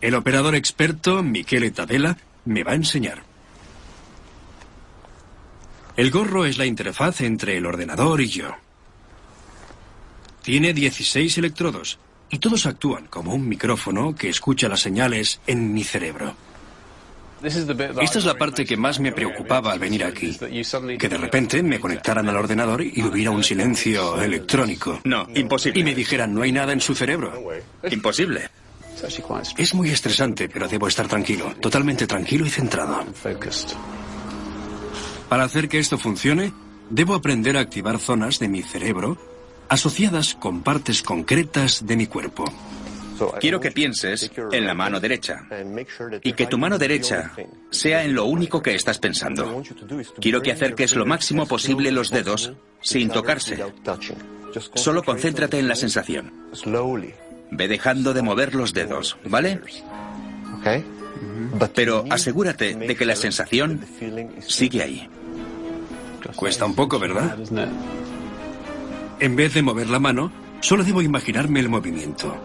El 0.01 0.15
operador 0.15 0.55
experto, 0.55 1.23
Michele 1.23 1.71
Tabela, 1.71 2.17
me 2.45 2.63
va 2.63 2.73
a 2.73 2.75
enseñar. 2.75 3.23
El 5.95 6.11
gorro 6.11 6.45
es 6.45 6.59
la 6.59 6.65
interfaz 6.65 7.21
entre 7.21 7.57
el 7.57 7.65
ordenador 7.65 8.21
y 8.21 8.27
yo. 8.27 8.55
Tiene 10.43 10.73
16 10.73 11.39
electrodos 11.39 11.97
y 12.29 12.39
todos 12.39 12.65
actúan 12.65 13.07
como 13.07 13.33
un 13.33 13.47
micrófono 13.47 14.15
que 14.15 14.29
escucha 14.29 14.69
las 14.69 14.81
señales 14.81 15.41
en 15.47 15.73
mi 15.73 15.83
cerebro. 15.83 16.35
Esta 17.43 18.19
es 18.19 18.25
la 18.25 18.35
parte 18.35 18.65
que 18.65 18.77
más 18.77 18.99
me 18.99 19.11
preocupaba 19.11 19.71
al 19.71 19.79
venir 19.79 20.03
aquí, 20.03 20.37
que 20.97 21.09
de 21.09 21.17
repente 21.17 21.61
me 21.61 21.79
conectaran 21.79 22.27
al 22.29 22.35
ordenador 22.35 22.81
y 22.81 23.01
hubiera 23.03 23.31
un 23.31 23.43
silencio 23.43 24.19
electrónico. 24.21 25.01
No, 25.03 25.27
imposible. 25.35 25.79
Y 25.79 25.83
me 25.83 25.93
dijeran, 25.93 26.33
no 26.33 26.41
hay 26.41 26.51
nada 26.51 26.73
en 26.73 26.81
su 26.81 26.95
cerebro. 26.95 27.33
Imposible. 27.89 28.49
Es 29.57 29.73
muy 29.75 29.89
estresante, 29.89 30.49
pero 30.49 30.67
debo 30.67 30.87
estar 30.87 31.07
tranquilo, 31.07 31.53
totalmente 31.61 32.07
tranquilo 32.07 32.45
y 32.45 32.49
centrado. 32.49 33.05
Para 35.29 35.43
hacer 35.43 35.69
que 35.69 35.77
esto 35.77 35.97
funcione, 35.97 36.51
debo 36.89 37.13
aprender 37.13 37.57
a 37.57 37.61
activar 37.61 37.99
zonas 37.99 38.39
de 38.39 38.47
mi 38.47 38.63
cerebro 38.63 39.17
asociadas 39.69 40.33
con 40.35 40.63
partes 40.63 41.03
concretas 41.03 41.85
de 41.85 41.97
mi 41.97 42.07
cuerpo. 42.07 42.45
Quiero 43.39 43.59
que 43.59 43.71
pienses 43.71 44.31
en 44.51 44.65
la 44.65 44.73
mano 44.73 44.99
derecha 44.99 45.47
y 46.23 46.33
que 46.33 46.47
tu 46.47 46.57
mano 46.57 46.77
derecha 46.77 47.31
sea 47.69 48.03
en 48.03 48.13
lo 48.13 48.25
único 48.25 48.61
que 48.61 48.75
estás 48.75 48.99
pensando. 48.99 49.63
Quiero 50.19 50.41
que 50.41 50.51
acerques 50.51 50.95
lo 50.95 51.05
máximo 51.05 51.45
posible 51.45 51.91
los 51.91 52.09
dedos 52.09 52.53
sin 52.81 53.09
tocarse. 53.09 53.57
Solo 54.75 55.03
concéntrate 55.03 55.59
en 55.59 55.67
la 55.67 55.75
sensación. 55.75 56.31
Ve 57.51 57.67
dejando 57.67 58.13
de 58.13 58.21
mover 58.21 58.55
los 58.55 58.73
dedos, 58.73 59.17
¿vale? 59.25 59.61
Pero 61.73 62.05
asegúrate 62.09 62.75
de 62.75 62.95
que 62.95 63.05
la 63.05 63.15
sensación 63.15 63.81
sigue 64.45 64.83
ahí. 64.83 65.09
Cuesta 66.35 66.65
un 66.65 66.75
poco, 66.75 66.99
¿verdad? 66.99 67.37
En 69.19 69.35
vez 69.35 69.53
de 69.53 69.61
mover 69.61 69.89
la 69.89 69.99
mano, 69.99 70.31
solo 70.59 70.83
debo 70.83 71.01
imaginarme 71.01 71.59
el 71.59 71.69
movimiento. 71.69 72.35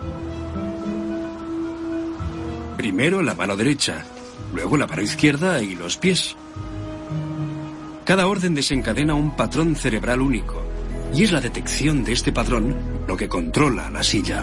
Primero 2.76 3.22
la 3.22 3.34
mano 3.34 3.56
derecha, 3.56 4.04
luego 4.52 4.76
la 4.76 4.86
mano 4.86 5.02
izquierda 5.02 5.62
y 5.62 5.74
los 5.74 5.96
pies. 5.96 6.36
Cada 8.04 8.26
orden 8.26 8.54
desencadena 8.54 9.14
un 9.14 9.36
patrón 9.36 9.76
cerebral 9.76 10.20
único, 10.20 10.62
y 11.14 11.22
es 11.24 11.32
la 11.32 11.40
detección 11.40 12.04
de 12.04 12.12
este 12.12 12.32
patrón 12.32 12.76
lo 13.06 13.16
que 13.16 13.28
controla 13.28 13.90
la 13.90 14.02
silla. 14.02 14.42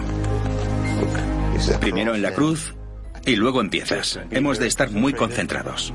Primero 1.80 2.14
en 2.14 2.22
la 2.22 2.32
cruz 2.32 2.74
y 3.26 3.36
luego 3.36 3.60
empiezas. 3.60 4.18
Hemos 4.30 4.58
de 4.58 4.66
estar 4.66 4.90
muy 4.90 5.12
concentrados. 5.12 5.92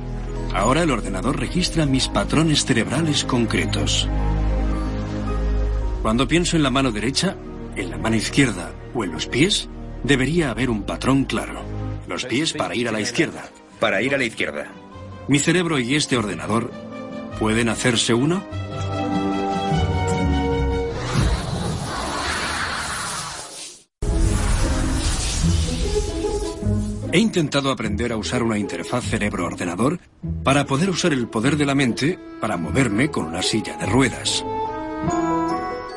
Ahora 0.53 0.83
el 0.83 0.91
ordenador 0.91 1.39
registra 1.39 1.85
mis 1.85 2.07
patrones 2.07 2.65
cerebrales 2.65 3.25
concretos. 3.25 4.07
Cuando 6.01 6.27
pienso 6.27 6.55
en 6.55 6.63
la 6.63 6.69
mano 6.69 6.91
derecha, 6.91 7.35
en 7.75 7.89
la 7.89 7.97
mano 7.97 8.15
izquierda 8.15 8.71
o 8.93 9.03
en 9.03 9.11
los 9.11 9.25
pies, 9.25 9.67
debería 10.03 10.51
haber 10.51 10.69
un 10.69 10.83
patrón 10.83 11.25
claro. 11.25 11.74
Los 12.07 12.25
pies 12.25 12.53
para 12.53 12.75
ir 12.75 12.87
a 12.87 12.91
la 12.91 13.01
izquierda. 13.01 13.49
Para 13.79 14.01
ir 14.01 14.13
a 14.13 14.17
la 14.17 14.23
izquierda. 14.23 14.71
¿Mi 15.27 15.39
cerebro 15.39 15.79
y 15.79 15.95
este 15.95 16.17
ordenador 16.17 16.71
pueden 17.39 17.69
hacerse 17.69 18.13
uno? 18.13 18.43
He 27.11 27.19
intentado 27.19 27.71
aprender 27.71 28.11
a 28.11 28.17
usar 28.17 28.43
una 28.43 28.57
interfaz 28.57 29.05
cerebro-ordenador 29.05 29.99
para 30.43 30.65
poder 30.65 30.89
usar 30.89 31.13
el 31.13 31.29
poder 31.29 31.55
de 31.55 31.65
la 31.65 31.73
mente 31.73 32.19
para 32.41 32.57
moverme 32.57 33.09
con 33.09 33.25
una 33.25 33.41
silla 33.41 33.77
de 33.77 33.85
ruedas. 33.85 34.43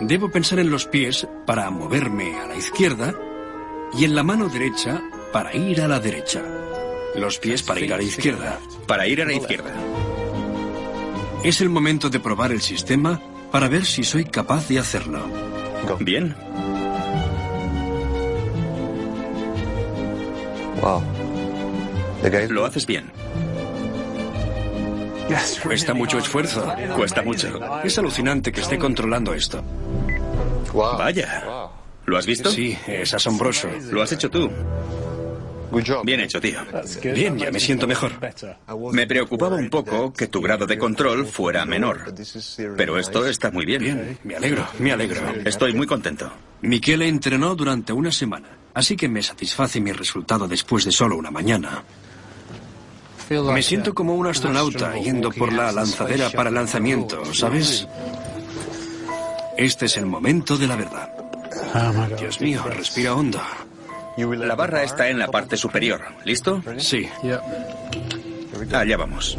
Debo 0.01 0.31
pensar 0.31 0.61
en 0.61 0.71
los 0.71 0.87
pies 0.87 1.27
para 1.45 1.69
moverme 1.71 2.39
a 2.39 2.47
la 2.47 2.57
izquierda 2.57 3.13
y 3.99 4.05
en 4.05 4.15
la 4.15 4.23
mano 4.23 4.49
derecha 4.49 5.03
para 5.33 5.55
ir 5.55 5.81
a 5.81 5.89
la 5.89 6.01
derecha. 6.01 6.43
Los 7.15 7.39
pies 7.39 7.63
para 7.63 7.81
ir 7.81 7.93
a 7.93 7.97
la 7.97 8.03
izquierda. 8.03 8.59
Para 8.87 9.07
ir 9.07 9.23
a 9.23 9.25
la 9.25 9.33
izquierda. 9.33 9.75
Es 11.45 11.61
el 11.61 11.69
momento 11.69 12.11
de 12.11 12.21
probar 12.21 12.53
el 12.53 12.61
sistema 12.61 13.21
para 13.51 13.69
ver 13.69 13.85
si 13.85 14.05
soy 14.05 14.25
capaz 14.25 14.69
de 14.69 14.79
hacerlo. 14.79 15.21
Bien. 16.01 16.35
Wow. 20.81 21.03
Lo 22.49 22.65
haces 22.65 22.87
bien. 22.87 23.11
Cuesta 25.63 25.95
mucho 25.95 26.19
esfuerzo. 26.19 26.73
Cuesta 26.97 27.23
mucho. 27.23 27.61
Es 27.85 27.99
alucinante 27.99 28.53
que 28.53 28.61
esté 28.61 28.79
controlando 28.79 29.35
esto. 29.35 29.63
Vaya. 30.73 31.71
¿Lo 32.07 32.17
has 32.17 32.27
visto? 32.27 32.51
Sí, 32.51 32.77
es 32.87 33.13
asombroso. 33.13 33.69
Lo 33.91 34.03
has 34.03 34.13
hecho 34.13 34.31
tú. 34.31 34.51
Bien 36.05 36.21
hecho, 36.21 36.41
tío. 36.41 36.61
Bien, 37.15 37.37
ya 37.39 37.51
me 37.51 37.61
siento 37.61 37.87
mejor. 37.87 38.13
Me 38.93 39.07
preocupaba 39.07 39.57
un 39.57 39.71
poco 39.71 40.13
que 40.13 40.29
tu 40.29 40.41
grado 40.41 40.67
de 40.67 40.79
control 40.79 41.27
fuera 41.27 41.65
menor. 41.65 42.15
Pero 42.77 42.99
esto 42.99 43.27
está 43.27 43.51
muy 43.51 43.65
bien. 43.65 43.83
Bien, 43.83 44.19
me 44.25 44.37
alegro, 44.37 44.67
me 44.79 44.93
alegro. 44.93 45.21
Estoy 45.45 45.75
muy 45.75 45.87
contento. 45.87 46.31
Miquele 46.63 47.09
entrenó 47.09 47.55
durante 47.55 47.93
una 47.93 48.11
semana, 48.11 48.49
así 48.75 48.97
que 48.97 49.09
me 49.09 49.23
satisface 49.23 49.81
mi 49.81 49.93
resultado 49.93 50.49
después 50.49 50.85
de 50.85 50.93
solo 50.93 51.17
una 51.17 51.31
mañana. 51.31 51.85
Me 53.31 53.63
siento 53.63 53.95
como 53.95 54.15
un 54.15 54.27
astronauta 54.27 54.97
yendo 54.97 55.31
por 55.31 55.53
la 55.53 55.71
lanzadera 55.71 56.31
para 56.31 56.51
lanzamiento, 56.51 57.33
¿sabes? 57.35 57.87
Este 59.57 59.87
es 59.87 59.97
el 59.99 60.07
momento 60.07 60.57
de 60.57 60.67
la 60.67 60.77
verdad. 60.77 61.11
Dios 62.19 62.41
mío, 62.41 62.65
respira 62.65 63.15
hondo. 63.15 63.41
La 64.19 64.57
barra 64.57 64.83
está 64.83 65.09
en 65.09 65.17
la 65.21 65.29
parte 65.29 65.57
superior. 65.57 66.03
¿Listo? 66.25 66.61
Sí. 66.79 67.09
Allá 68.73 68.97
vamos. 68.97 69.39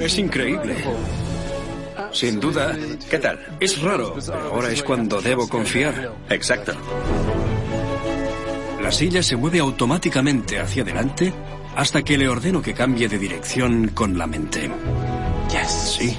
Es 0.00 0.18
increíble. 0.18 0.76
Sin 2.10 2.40
duda. 2.40 2.74
¿Qué 3.10 3.18
tal? 3.18 3.38
Es 3.60 3.82
raro, 3.82 4.14
pero 4.14 4.54
ahora 4.54 4.70
es 4.70 4.82
cuando 4.82 5.20
debo 5.20 5.46
confiar. 5.46 6.14
Exacto. 6.30 6.72
La 8.82 8.90
silla 8.90 9.22
se 9.22 9.36
mueve 9.36 9.58
automáticamente 9.58 10.58
hacia 10.58 10.82
adelante 10.82 11.34
hasta 11.76 12.02
que 12.02 12.18
le 12.18 12.28
ordeno 12.28 12.62
que 12.62 12.74
cambie 12.74 13.08
de 13.08 13.18
dirección 13.18 13.88
con 13.88 14.18
la 14.18 14.26
mente. 14.26 14.70
Sí. 15.66 16.16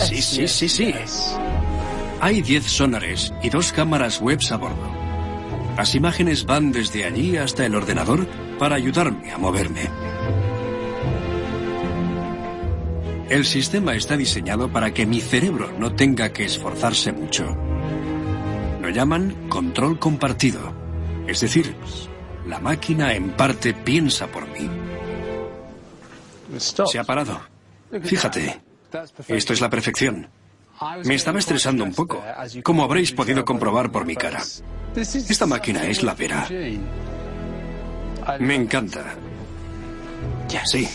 Sí, 0.00 0.22
sí, 0.22 0.48
sí, 0.48 0.68
sí. 0.68 0.94
Hay 2.20 2.42
10 2.42 2.64
sonares 2.64 3.32
y 3.42 3.50
dos 3.50 3.72
cámaras 3.72 4.20
webs 4.20 4.50
a 4.52 4.56
bordo. 4.56 4.90
Las 5.76 5.94
imágenes 5.94 6.46
van 6.46 6.72
desde 6.72 7.04
allí 7.04 7.36
hasta 7.36 7.66
el 7.66 7.74
ordenador 7.74 8.26
para 8.58 8.76
ayudarme 8.76 9.32
a 9.32 9.38
moverme. 9.38 9.90
El 13.28 13.44
sistema 13.44 13.94
está 13.94 14.16
diseñado 14.16 14.70
para 14.72 14.94
que 14.94 15.04
mi 15.04 15.20
cerebro 15.20 15.72
no 15.78 15.92
tenga 15.94 16.32
que 16.32 16.44
esforzarse 16.44 17.12
mucho. 17.12 17.56
Lo 18.80 18.88
llaman 18.88 19.48
control 19.48 19.98
compartido. 19.98 20.72
Es 21.26 21.40
decir, 21.40 21.74
la 22.46 22.58
máquina 22.60 23.12
en 23.14 23.30
parte 23.30 23.74
piensa 23.74 24.26
por 24.26 24.46
mí. 24.48 24.68
Se 26.58 26.98
ha 26.98 27.04
parado. 27.04 27.40
Fíjate, 28.02 28.60
esto 29.28 29.52
es 29.52 29.60
la 29.60 29.70
perfección. 29.70 30.28
Me 31.04 31.14
estaba 31.14 31.38
estresando 31.38 31.84
un 31.84 31.94
poco, 31.94 32.22
como 32.62 32.84
habréis 32.84 33.12
podido 33.12 33.44
comprobar 33.44 33.90
por 33.90 34.04
mi 34.04 34.14
cara. 34.14 34.42
Esta 34.94 35.46
máquina 35.46 35.84
es 35.84 36.02
la 36.02 36.14
vera. 36.14 36.46
Me 38.40 38.54
encanta. 38.54 39.14
Sí. 40.64 40.88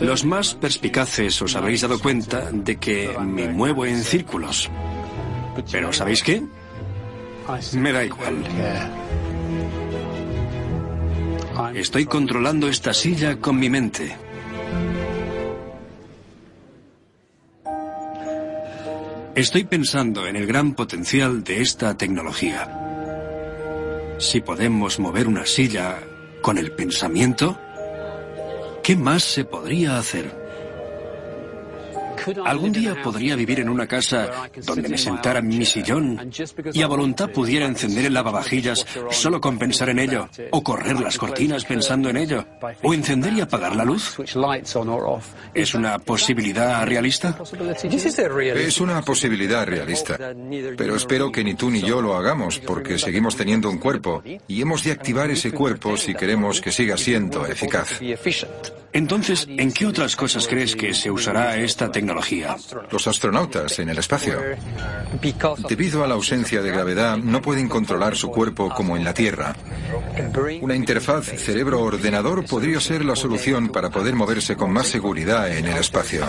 Los 0.00 0.24
más 0.24 0.54
perspicaces 0.54 1.40
os 1.40 1.56
habréis 1.56 1.80
dado 1.80 1.98
cuenta 1.98 2.50
de 2.52 2.76
que 2.76 3.16
me 3.20 3.48
muevo 3.48 3.86
en 3.86 4.02
círculos. 4.02 4.68
Pero 5.70 5.92
¿sabéis 5.92 6.22
qué? 6.22 6.42
Me 7.74 7.92
da 7.92 8.04
igual. 8.04 8.44
Estoy 11.74 12.06
controlando 12.06 12.68
esta 12.68 12.92
silla 12.92 13.36
con 13.36 13.58
mi 13.58 13.68
mente. 13.68 14.16
Estoy 19.34 19.64
pensando 19.64 20.26
en 20.26 20.36
el 20.36 20.46
gran 20.46 20.74
potencial 20.74 21.44
de 21.44 21.62
esta 21.62 21.96
tecnología. 21.96 22.76
Si 24.18 24.40
podemos 24.40 24.98
mover 24.98 25.28
una 25.28 25.46
silla 25.46 25.98
con 26.42 26.58
el 26.58 26.72
pensamiento, 26.72 27.58
¿qué 28.82 28.96
más 28.96 29.22
se 29.22 29.44
podría 29.44 29.98
hacer? 29.98 30.39
Algún 32.44 32.72
día 32.72 33.00
podría 33.02 33.36
vivir 33.36 33.60
en 33.60 33.68
una 33.68 33.86
casa 33.86 34.48
donde 34.66 34.88
me 34.88 34.98
sentara 34.98 35.40
en 35.40 35.48
mi 35.48 35.64
sillón 35.64 36.30
y 36.72 36.82
a 36.82 36.86
voluntad 36.86 37.30
pudiera 37.30 37.66
encender 37.66 38.06
el 38.06 38.14
lavavajillas 38.14 38.86
solo 39.10 39.40
con 39.40 39.58
pensar 39.58 39.88
en 39.88 39.98
ello, 39.98 40.28
o 40.50 40.62
correr 40.62 41.00
las 41.00 41.18
cortinas 41.18 41.64
pensando 41.64 42.10
en 42.10 42.16
ello, 42.16 42.44
o 42.82 42.94
encender 42.94 43.32
y 43.32 43.40
apagar 43.40 43.76
la 43.76 43.84
luz. 43.84 44.16
¿Es 45.54 45.74
una 45.74 45.98
posibilidad 45.98 46.86
realista? 46.86 47.36
Es 48.54 48.80
una 48.80 49.02
posibilidad 49.02 49.66
realista. 49.66 50.18
Pero 50.76 50.96
espero 50.96 51.30
que 51.32 51.44
ni 51.44 51.54
tú 51.54 51.70
ni 51.70 51.80
yo 51.82 52.00
lo 52.00 52.16
hagamos 52.16 52.58
porque 52.58 52.98
seguimos 52.98 53.36
teniendo 53.36 53.70
un 53.70 53.78
cuerpo 53.78 54.22
y 54.46 54.60
hemos 54.60 54.84
de 54.84 54.92
activar 54.92 55.30
ese 55.30 55.52
cuerpo 55.52 55.96
si 55.96 56.14
queremos 56.14 56.60
que 56.60 56.72
siga 56.72 56.96
siendo 56.96 57.46
eficaz. 57.46 58.00
Entonces, 58.92 59.46
¿en 59.48 59.72
qué 59.72 59.86
otras 59.86 60.16
cosas 60.16 60.48
crees 60.48 60.74
que 60.74 60.94
se 60.94 61.10
usará 61.10 61.56
esta 61.56 61.92
tecnología? 61.92 62.09
Los 62.90 63.06
astronautas 63.06 63.78
en 63.78 63.88
el 63.88 63.98
espacio. 63.98 64.38
Debido 65.68 66.04
a 66.04 66.08
la 66.08 66.14
ausencia 66.14 66.62
de 66.62 66.70
gravedad, 66.70 67.16
no 67.16 67.40
pueden 67.40 67.68
controlar 67.68 68.16
su 68.16 68.30
cuerpo 68.30 68.70
como 68.70 68.96
en 68.96 69.04
la 69.04 69.14
Tierra. 69.14 69.54
Una 70.60 70.74
interfaz 70.74 71.26
cerebro-ordenador 71.26 72.44
podría 72.46 72.80
ser 72.80 73.04
la 73.04 73.16
solución 73.16 73.68
para 73.68 73.90
poder 73.90 74.14
moverse 74.14 74.56
con 74.56 74.72
más 74.72 74.86
seguridad 74.86 75.50
en 75.56 75.66
el 75.66 75.76
espacio. 75.76 76.26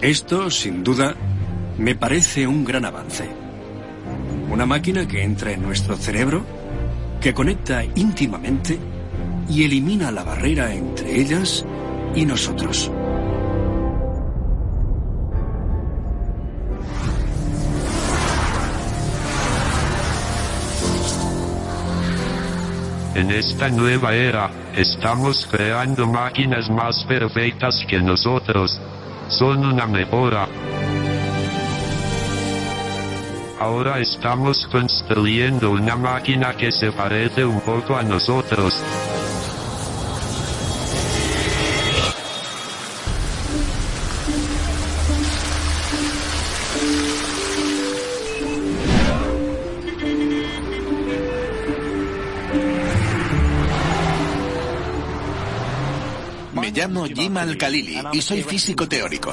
Esto, 0.00 0.50
sin 0.50 0.82
duda, 0.82 1.14
me 1.78 1.94
parece 1.94 2.46
un 2.46 2.64
gran 2.64 2.84
avance. 2.84 3.24
Una 4.50 4.66
máquina 4.66 5.06
que 5.06 5.22
entra 5.22 5.52
en 5.52 5.62
nuestro 5.62 5.96
cerebro, 5.96 6.44
que 7.22 7.32
conecta 7.32 7.84
íntimamente 7.94 8.76
y 9.48 9.64
elimina 9.64 10.10
la 10.10 10.24
barrera 10.24 10.74
entre 10.74 11.20
ellas 11.20 11.64
y 12.16 12.26
nosotros. 12.26 12.90
En 23.14 23.30
esta 23.30 23.68
nueva 23.68 24.14
era, 24.14 24.50
estamos 24.74 25.46
creando 25.48 26.08
máquinas 26.08 26.68
más 26.70 27.04
perfectas 27.04 27.84
que 27.86 28.00
nosotros. 28.00 28.80
Son 29.28 29.64
una 29.64 29.86
mejora. 29.86 30.48
Ahora 33.62 34.00
estamos 34.00 34.66
construyendo 34.72 35.70
una 35.70 35.94
máquina 35.94 36.56
que 36.56 36.72
se 36.72 36.90
parece 36.90 37.44
un 37.44 37.60
poco 37.60 37.94
a 37.94 38.02
nosotros. 38.02 38.74
Me 56.54 56.72
llamo 56.72 57.04
Jim 57.04 57.36
Al-Khalili 57.36 58.02
y 58.12 58.22
soy 58.22 58.42
físico 58.42 58.88
teórico. 58.88 59.32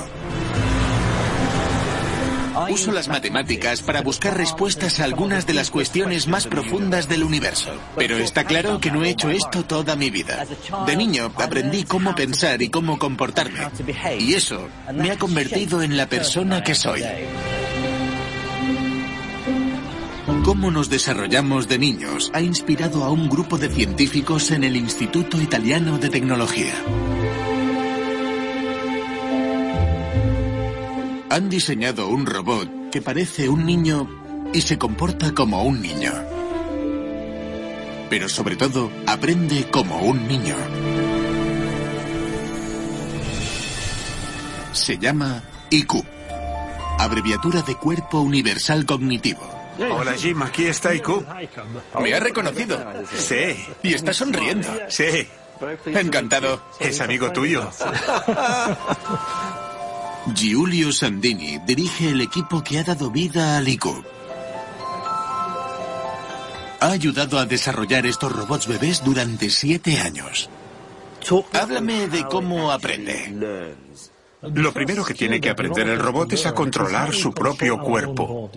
Uso 2.69 2.91
las 2.91 3.07
matemáticas 3.07 3.81
para 3.81 4.01
buscar 4.01 4.37
respuestas 4.37 4.99
a 4.99 5.05
algunas 5.05 5.45
de 5.45 5.53
las 5.53 5.71
cuestiones 5.71 6.27
más 6.27 6.47
profundas 6.47 7.07
del 7.07 7.23
universo. 7.23 7.71
Pero 7.95 8.17
está 8.17 8.43
claro 8.43 8.79
que 8.79 8.91
no 8.91 9.03
he 9.03 9.09
hecho 9.09 9.29
esto 9.29 9.63
toda 9.63 9.95
mi 9.95 10.09
vida. 10.09 10.45
De 10.85 10.95
niño 10.95 11.31
aprendí 11.37 11.83
cómo 11.83 12.13
pensar 12.15 12.61
y 12.61 12.69
cómo 12.69 12.99
comportarme. 12.99 13.59
Y 14.19 14.33
eso 14.33 14.67
me 14.93 15.11
ha 15.11 15.17
convertido 15.17 15.81
en 15.81 15.97
la 15.97 16.07
persona 16.07 16.63
que 16.63 16.75
soy. 16.75 17.03
Cómo 20.43 20.71
nos 20.71 20.89
desarrollamos 20.89 21.67
de 21.67 21.77
niños 21.77 22.31
ha 22.33 22.41
inspirado 22.41 23.03
a 23.03 23.11
un 23.11 23.29
grupo 23.29 23.57
de 23.57 23.69
científicos 23.69 24.51
en 24.51 24.63
el 24.63 24.75
Instituto 24.75 25.39
Italiano 25.41 25.97
de 25.97 26.09
Tecnología. 26.09 26.73
Han 31.29 31.49
diseñado 31.49 32.07
un 32.07 32.25
robot 32.25 32.89
que 32.91 33.01
parece 33.01 33.47
un 33.49 33.65
niño 33.65 34.07
y 34.53 34.61
se 34.61 34.77
comporta 34.77 35.31
como 35.33 35.63
un 35.63 35.81
niño. 35.81 36.11
Pero 38.09 38.27
sobre 38.27 38.55
todo, 38.55 38.89
aprende 39.05 39.69
como 39.69 39.99
un 39.99 40.27
niño. 40.27 40.55
Se 44.73 44.97
llama 44.97 45.43
IQ, 45.69 46.03
abreviatura 46.97 47.61
de 47.61 47.75
Cuerpo 47.75 48.21
Universal 48.21 48.85
Cognitivo. 48.85 49.41
Hola 49.91 50.13
Jim, 50.13 50.41
aquí 50.41 50.65
está 50.65 50.93
IQ. 50.95 51.09
¿Me 52.01 52.13
ha 52.13 52.19
reconocido? 52.19 52.83
Sí, 53.15 53.55
Y 53.83 53.93
está 53.93 54.13
sonriendo. 54.13 54.67
sí. 54.87 55.27
Encantado. 55.87 56.63
Es 56.79 57.01
amigo 57.01 57.33
tuyo. 57.33 57.69
Giulio 60.35 60.91
Sandini 60.91 61.59
dirige 61.65 62.09
el 62.09 62.21
equipo 62.21 62.63
que 62.63 62.79
ha 62.79 62.83
dado 62.83 63.09
vida 63.09 63.57
al 63.57 63.67
IQ. 63.67 63.85
Ha 66.81 66.91
ayudado 66.91 67.39
a 67.39 67.45
desarrollar 67.45 68.05
estos 68.05 68.31
robots 68.31 68.67
bebés 68.67 69.03
durante 69.03 69.49
siete 69.49 69.99
años. 69.99 70.49
Háblame 71.53 72.07
de 72.07 72.23
cómo 72.25 72.71
aprende. 72.71 73.75
Lo 74.41 74.73
primero 74.73 75.03
que 75.03 75.13
tiene 75.13 75.41
que 75.41 75.49
aprender 75.49 75.89
el 75.89 75.99
robot 75.99 76.31
es 76.33 76.45
a 76.45 76.53
controlar 76.53 77.13
su 77.13 77.33
propio 77.33 77.79
cuerpo. 77.79 78.49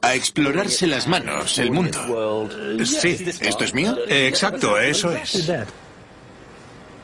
A 0.00 0.14
explorarse 0.14 0.86
las 0.86 1.06
manos, 1.06 1.58
el 1.58 1.70
mundo. 1.70 2.48
Sí, 2.84 3.16
¿Esto 3.40 3.64
es 3.64 3.74
mío? 3.74 3.96
exacto, 4.08 4.78
eso 4.78 5.12
es. 5.12 5.50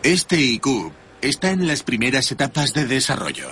Este 0.03 0.37
IQ 0.41 0.93
está 1.21 1.51
en 1.51 1.67
las 1.67 1.83
primeras 1.83 2.31
etapas 2.33 2.73
de 2.73 2.87
desarrollo. 2.87 3.51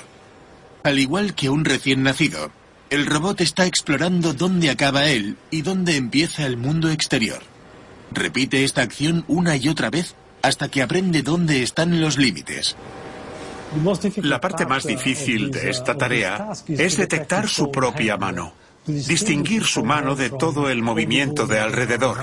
Al 0.89 0.99
igual 0.99 1.35
que 1.35 1.51
un 1.51 1.67
recién 1.67 2.03
nacido, 2.03 2.51
el 2.89 3.05
robot 3.05 3.43
está 3.43 3.67
explorando 3.67 4.33
dónde 4.33 4.71
acaba 4.71 5.05
él 5.05 5.37
y 5.51 5.61
dónde 5.61 5.97
empieza 5.97 6.47
el 6.47 6.57
mundo 6.57 6.89
exterior. 6.89 7.41
Repite 8.11 8.65
esta 8.65 8.81
acción 8.81 9.23
una 9.29 9.55
y 9.55 9.69
otra 9.69 9.91
vez 9.91 10.15
hasta 10.41 10.71
que 10.71 10.81
aprende 10.81 11.21
dónde 11.21 11.63
están 11.63 12.01
los 12.01 12.17
límites. 12.17 12.75
La 14.23 14.41
parte 14.41 14.65
más 14.65 14.87
difícil 14.87 15.51
de 15.51 15.69
esta 15.69 15.95
tarea 15.95 16.53
es 16.67 16.97
detectar 16.97 17.51
su 17.51 17.71
propia 17.71 18.17
mano, 18.17 18.55
distinguir 18.87 19.65
su 19.65 19.85
mano 19.85 20.17
de 20.17 20.31
todo 20.31 20.71
el 20.71 20.81
movimiento 20.81 21.47
de 21.47 21.61
alrededor. 21.61 22.17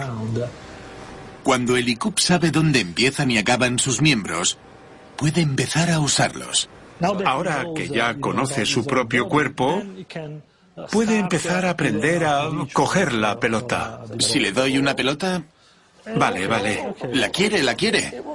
Cuando 1.43 1.77
el 1.77 1.87
IQ 1.87 2.17
sabe 2.17 2.49
dónde 2.49 2.79
empiezan 2.79 3.29
y 3.29 3.37
acaban 3.37 3.77
sus 3.77 4.01
miembros, 4.01 4.57
puede 5.17 5.41
empezar 5.41 5.91
a 5.91 5.99
usarlos. 5.99 6.67
Ahora 7.25 7.65
que 7.75 7.87
ya 7.87 8.15
conoce 8.19 8.65
su 8.65 8.85
propio 8.85 9.27
cuerpo, 9.27 9.83
puede 10.91 11.17
empezar 11.19 11.65
a 11.65 11.71
aprender 11.71 12.25
a 12.25 12.49
coger 12.73 13.13
la 13.13 13.39
pelota. 13.39 14.01
Si 14.19 14.39
le 14.39 14.51
doy 14.51 14.77
una 14.77 14.95
pelota, 14.95 15.43
Vale, 16.15 16.45
vale. 16.47 16.93
la 17.13 17.29
quiere, 17.29 17.63
la 17.63 17.75
quiere. 17.75 18.21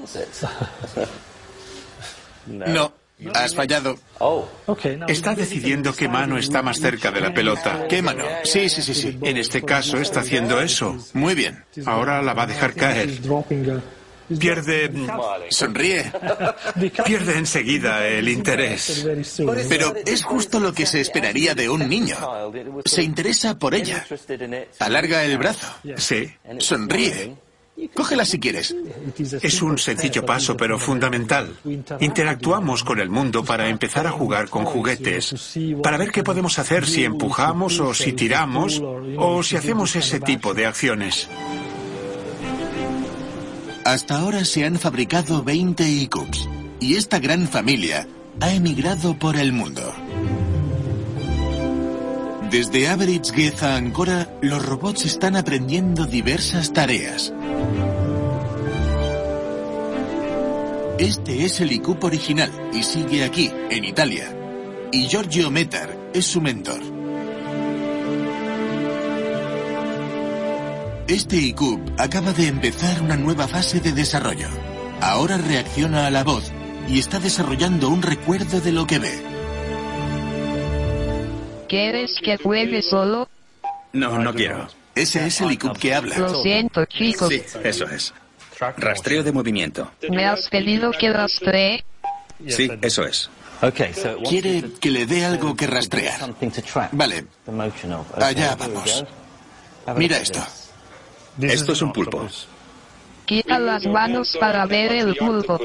No, 2.46 2.92
Has 3.34 3.54
fallado. 3.54 3.98
Está 5.06 5.34
decidiendo 5.34 5.92
qué 5.92 6.08
mano 6.08 6.38
está 6.38 6.62
más 6.62 6.80
cerca 6.80 7.10
de 7.12 7.20
la 7.20 7.34
pelota. 7.34 7.86
¿Qué 7.86 8.00
mano? 8.02 8.24
Sí, 8.44 8.68
sí, 8.68 8.82
sí, 8.82 8.94
sí. 8.94 9.18
En 9.22 9.36
este 9.36 9.62
caso 9.62 9.98
está 9.98 10.20
haciendo 10.20 10.60
eso. 10.60 10.96
Muy 11.12 11.34
bien. 11.34 11.64
Ahora 11.86 12.22
la 12.22 12.32
va 12.34 12.44
a 12.44 12.46
dejar 12.46 12.74
caer. 12.74 13.10
Pierde... 14.38 14.90
Sonríe. 15.50 16.12
Pierde 17.04 17.38
enseguida 17.38 18.06
el 18.06 18.28
interés. 18.28 19.06
Pero 19.68 19.94
es 20.06 20.24
justo 20.24 20.60
lo 20.60 20.72
que 20.72 20.86
se 20.86 21.00
esperaría 21.00 21.54
de 21.54 21.68
un 21.68 21.88
niño. 21.88 22.16
Se 22.84 23.02
interesa 23.02 23.58
por 23.58 23.74
ella. 23.74 24.06
Alarga 24.78 25.24
el 25.24 25.38
brazo. 25.38 25.66
Sí. 25.96 26.30
Sonríe. 26.58 27.36
Cógela 27.94 28.24
si 28.24 28.38
quieres. 28.38 28.74
Es 29.42 29.62
un 29.62 29.78
sencillo 29.78 30.24
paso, 30.24 30.56
pero 30.56 30.78
fundamental. 30.78 31.56
Interactuamos 32.00 32.84
con 32.84 33.00
el 33.00 33.08
mundo 33.08 33.44
para 33.44 33.68
empezar 33.68 34.06
a 34.06 34.10
jugar 34.10 34.48
con 34.48 34.64
juguetes, 34.64 35.56
para 35.82 35.96
ver 35.96 36.10
qué 36.10 36.22
podemos 36.22 36.58
hacer 36.58 36.86
si 36.86 37.04
empujamos 37.04 37.80
o 37.80 37.94
si 37.94 38.12
tiramos 38.12 38.82
o 39.16 39.42
si 39.42 39.56
hacemos 39.56 39.96
ese 39.96 40.20
tipo 40.20 40.52
de 40.54 40.66
acciones. 40.66 41.28
Hasta 43.84 44.18
ahora 44.18 44.44
se 44.44 44.64
han 44.64 44.78
fabricado 44.78 45.42
20 45.42 46.02
e-cubes 46.02 46.48
y 46.80 46.96
esta 46.96 47.18
gran 47.18 47.48
familia 47.48 48.06
ha 48.40 48.52
emigrado 48.52 49.18
por 49.18 49.36
el 49.36 49.52
mundo. 49.52 49.82
Desde 52.50 52.88
Aberystwyth 52.88 53.62
a 53.62 53.76
Ancora, 53.76 54.28
los 54.42 54.64
robots 54.64 55.06
están 55.06 55.36
aprendiendo 55.36 56.06
diversas 56.06 56.72
tareas. 56.72 57.32
Este 60.98 61.44
es 61.44 61.60
el 61.60 61.72
ICUP 61.72 62.04
original 62.04 62.50
y 62.74 62.82
sigue 62.82 63.24
aquí, 63.24 63.50
en 63.70 63.84
Italia. 63.84 64.36
Y 64.92 65.06
Giorgio 65.06 65.50
Metar 65.50 65.96
es 66.12 66.26
su 66.26 66.40
mentor. 66.40 66.99
Este 71.10 71.34
ICUP 71.38 71.98
acaba 71.98 72.32
de 72.32 72.46
empezar 72.46 73.02
una 73.02 73.16
nueva 73.16 73.48
fase 73.48 73.80
de 73.80 73.90
desarrollo. 73.90 74.46
Ahora 75.00 75.38
reacciona 75.38 76.06
a 76.06 76.10
la 76.10 76.22
voz 76.22 76.52
y 76.86 77.00
está 77.00 77.18
desarrollando 77.18 77.88
un 77.88 78.00
recuerdo 78.00 78.60
de 78.60 78.70
lo 78.70 78.86
que 78.86 79.00
ve. 79.00 79.20
¿Quieres 81.68 82.12
que 82.22 82.36
juegue 82.36 82.80
solo? 82.80 83.28
No, 83.92 84.20
no 84.20 84.32
quiero. 84.32 84.68
Ese 84.94 85.26
es 85.26 85.40
el 85.40 85.50
ICUP 85.50 85.78
que 85.78 85.96
habla. 85.96 86.16
Lo 86.16 86.42
siento, 86.44 86.84
chicos. 86.84 87.28
Sí, 87.28 87.42
eso 87.64 87.86
es. 87.90 88.14
Rastreo 88.76 89.24
de 89.24 89.32
movimiento. 89.32 89.90
¿Me 90.10 90.26
has 90.26 90.48
pedido 90.48 90.92
que 90.92 91.12
rastree? 91.12 91.84
Sí, 92.46 92.70
eso 92.82 93.04
es. 93.04 93.28
Quiere 94.28 94.62
que 94.80 94.90
le 94.90 95.06
dé 95.06 95.24
algo 95.24 95.56
que 95.56 95.66
rastrear. 95.66 96.20
Vale. 96.92 97.24
Allá 98.14 98.54
vamos. 98.54 99.04
Mira 99.96 100.18
esto. 100.18 100.40
Esto 101.40 101.72
es 101.72 101.82
un 101.82 101.92
pulpo. 101.92 102.26
Quita 103.24 103.58
las 103.58 103.86
manos 103.86 104.36
para 104.40 104.66
ver 104.66 104.92
el 104.92 105.14
pulpo. 105.14 105.60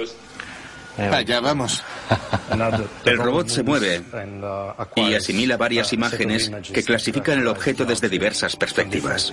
Allá 0.97 1.39
vamos. 1.41 1.83
El 3.05 3.17
robot 3.17 3.47
se 3.49 3.63
mueve 3.63 4.01
y 4.95 5.13
asimila 5.13 5.57
varias 5.57 5.91
imágenes 5.93 6.51
que 6.71 6.83
clasifican 6.83 7.39
el 7.39 7.47
objeto 7.47 7.85
desde 7.85 8.07
diversas 8.07 8.55
perspectivas. 8.55 9.31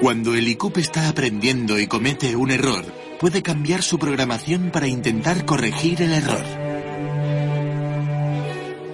Cuando 0.00 0.34
el 0.34 0.46
ICUP 0.48 0.78
está 0.78 1.08
aprendiendo 1.08 1.78
y 1.78 1.86
comete 1.86 2.36
un 2.36 2.50
error, 2.50 2.84
puede 3.18 3.42
cambiar 3.42 3.82
su 3.82 3.98
programación 3.98 4.70
para 4.70 4.86
intentar 4.86 5.44
corregir 5.44 6.02
el 6.02 6.12
error. 6.12 6.44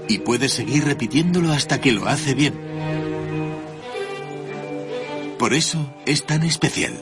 Y 0.09 0.19
puede 0.19 0.49
seguir 0.49 0.85
repitiéndolo 0.85 1.53
hasta 1.53 1.81
que 1.81 1.93
lo 1.93 2.07
hace 2.07 2.35
bien. 2.35 2.69
Por 5.40 5.55
eso 5.55 5.79
es 6.05 6.22
tan 6.26 6.42
especial. 6.42 6.92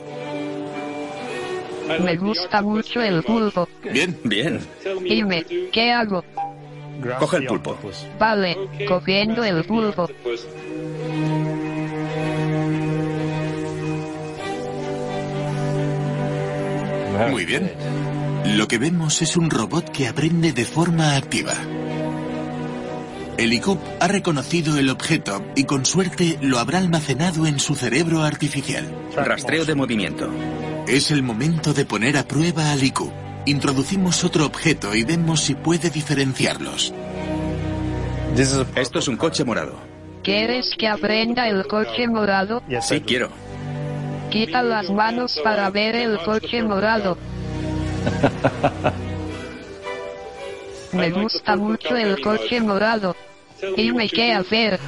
Me 1.99 2.15
gusta 2.15 2.61
mucho 2.61 3.01
el 3.01 3.21
pulpo. 3.21 3.67
Bien, 3.91 4.17
Bien. 4.23 4.61
Dime, 5.03 5.45
¿qué 5.73 5.91
hago? 5.91 6.23
Coge 7.19 7.35
el 7.35 7.47
pulpo. 7.47 7.77
Vale, 8.17 8.55
cogiendo 8.87 9.43
el 9.43 9.65
pulpo. 9.65 10.09
muy 17.29 17.43
bien. 17.43 17.73
Lo 18.55 18.69
que 18.69 18.77
vemos 18.77 19.21
es 19.21 19.35
un 19.35 19.49
robot 19.49 19.91
que 19.91 20.07
aprende 20.07 20.53
de 20.53 20.63
forma 20.63 21.17
activa. 21.17 21.55
El 23.39 23.53
ICUP 23.53 23.79
ha 24.01 24.07
reconocido 24.09 24.77
el 24.77 24.89
objeto 24.89 25.41
y 25.55 25.63
con 25.63 25.85
suerte 25.85 26.37
lo 26.41 26.59
habrá 26.59 26.79
almacenado 26.79 27.45
en 27.45 27.57
su 27.57 27.73
cerebro 27.73 28.23
artificial. 28.23 28.85
Rastreo 29.15 29.63
de 29.63 29.75
movimiento. 29.75 30.29
Es 30.89 31.09
el 31.09 31.23
momento 31.23 31.73
de 31.73 31.85
poner 31.85 32.17
a 32.17 32.27
prueba 32.27 32.73
al 32.73 32.83
ICUP. 32.83 33.13
Introducimos 33.45 34.25
otro 34.25 34.45
objeto 34.45 34.93
y 34.93 35.05
vemos 35.05 35.39
si 35.39 35.55
puede 35.55 35.89
diferenciarlos. 35.89 36.93
Esto 38.75 38.99
es 38.99 39.07
un 39.07 39.15
coche 39.15 39.45
morado. 39.45 39.79
¿Quieres 40.21 40.75
que 40.77 40.89
aprenda 40.89 41.47
el 41.47 41.65
coche 41.65 42.09
morado? 42.09 42.61
Sí, 42.81 42.99
quiero. 42.99 43.29
Quita 44.29 44.61
las 44.61 44.89
manos 44.89 45.39
para 45.41 45.69
ver 45.69 45.95
el 45.95 46.19
coche 46.25 46.61
morado. 46.61 47.17
Me 50.91 51.09
gusta 51.11 51.55
mucho 51.55 51.95
el 51.95 52.19
coche 52.19 52.59
morado. 52.59 53.15
Dime 53.75 54.09
qué 54.09 54.33
hacer. 54.33 54.79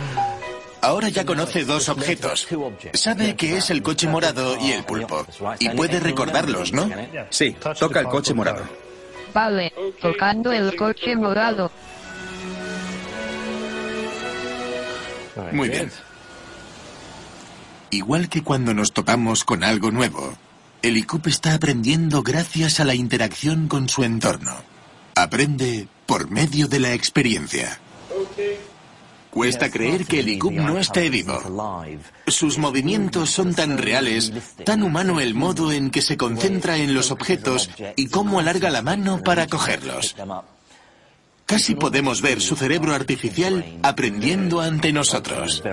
Ahora 0.81 1.09
ya 1.09 1.25
conoce 1.25 1.63
dos 1.63 1.89
objetos. 1.89 2.47
Sabe 2.93 3.35
que 3.35 3.57
es 3.57 3.69
el 3.69 3.83
coche 3.83 4.07
morado 4.07 4.57
y 4.59 4.71
el 4.71 4.83
pulpo. 4.83 5.25
Y 5.59 5.69
puede 5.69 5.99
recordarlos, 5.99 6.73
¿no? 6.73 6.89
Sí, 7.29 7.55
toca 7.79 7.99
el 7.99 8.07
coche 8.07 8.33
morado. 8.33 8.63
Vale, 9.33 9.71
tocando 10.01 10.51
el 10.51 10.75
coche 10.75 11.15
morado. 11.15 11.71
Muy 15.51 15.69
bien. 15.69 15.91
Igual 17.91 18.29
que 18.29 18.41
cuando 18.41 18.73
nos 18.73 18.93
topamos 18.93 19.43
con 19.43 19.63
algo 19.63 19.91
nuevo, 19.91 20.33
el 20.81 20.97
ICUP 20.97 21.27
está 21.27 21.53
aprendiendo 21.53 22.23
gracias 22.23 22.79
a 22.79 22.85
la 22.85 22.95
interacción 22.95 23.67
con 23.67 23.89
su 23.89 24.03
entorno. 24.03 24.55
Aprende 25.13 25.87
por 26.05 26.31
medio 26.31 26.67
de 26.67 26.79
la 26.79 26.93
experiencia. 26.93 27.80
Cuesta 29.31 29.71
creer 29.71 30.05
que 30.05 30.19
el 30.19 30.27
ICUP 30.27 30.51
no 30.51 30.77
esté 30.77 31.09
vivo. 31.09 31.39
Sus 32.27 32.57
movimientos 32.57 33.29
son 33.29 33.55
tan 33.55 33.77
reales, 33.77 34.33
tan 34.65 34.83
humano 34.83 35.21
el 35.21 35.33
modo 35.35 35.71
en 35.71 35.89
que 35.89 36.01
se 36.01 36.17
concentra 36.17 36.75
en 36.77 36.93
los 36.93 37.11
objetos 37.11 37.69
y 37.95 38.07
cómo 38.07 38.39
alarga 38.39 38.69
la 38.69 38.81
mano 38.81 39.23
para 39.23 39.47
cogerlos. 39.47 40.17
Casi 41.45 41.75
podemos 41.75 42.21
ver 42.21 42.41
su 42.41 42.55
cerebro 42.55 42.93
artificial 42.93 43.79
aprendiendo 43.83 44.59
ante 44.59 44.91
nosotros. 44.91 45.63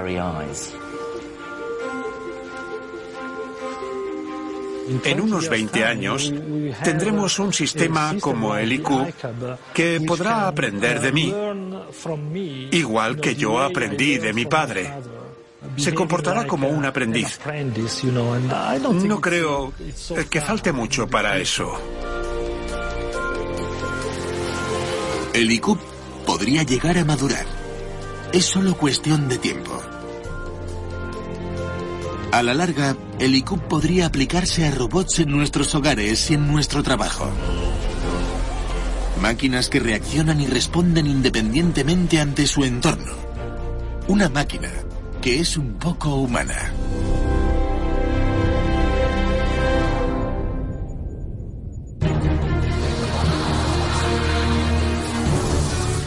En 5.04 5.20
unos 5.20 5.48
20 5.48 5.84
años 5.84 6.32
tendremos 6.82 7.38
un 7.38 7.52
sistema 7.52 8.14
como 8.20 8.56
el 8.56 8.72
IQ 8.72 8.88
que 9.74 10.00
podrá 10.06 10.48
aprender 10.48 11.00
de 11.00 11.12
mí, 11.12 11.34
igual 12.72 13.20
que 13.20 13.34
yo 13.34 13.60
aprendí 13.60 14.18
de 14.18 14.32
mi 14.32 14.46
padre. 14.46 14.92
Se 15.76 15.92
comportará 15.92 16.46
como 16.46 16.68
un 16.68 16.84
aprendiz. 16.84 17.38
No 19.04 19.20
creo 19.20 19.72
que 20.30 20.40
falte 20.40 20.72
mucho 20.72 21.06
para 21.06 21.36
eso. 21.38 21.78
El 25.34 25.50
IQ 25.50 25.76
podría 26.26 26.62
llegar 26.62 26.98
a 26.98 27.04
madurar. 27.04 27.46
Es 28.32 28.44
solo 28.44 28.76
cuestión 28.76 29.28
de 29.28 29.38
tiempo. 29.38 29.97
A 32.30 32.42
la 32.42 32.52
larga, 32.52 32.94
el 33.18 33.34
IQ 33.34 33.58
podría 33.68 34.06
aplicarse 34.06 34.66
a 34.66 34.70
robots 34.70 35.18
en 35.20 35.30
nuestros 35.30 35.74
hogares 35.74 36.30
y 36.30 36.34
en 36.34 36.46
nuestro 36.46 36.82
trabajo. 36.82 37.30
Máquinas 39.20 39.70
que 39.70 39.80
reaccionan 39.80 40.40
y 40.40 40.46
responden 40.46 41.06
independientemente 41.06 42.20
ante 42.20 42.46
su 42.46 42.64
entorno. 42.64 43.12
Una 44.08 44.28
máquina 44.28 44.70
que 45.22 45.40
es 45.40 45.56
un 45.56 45.74
poco 45.74 46.16
humana. 46.16 46.70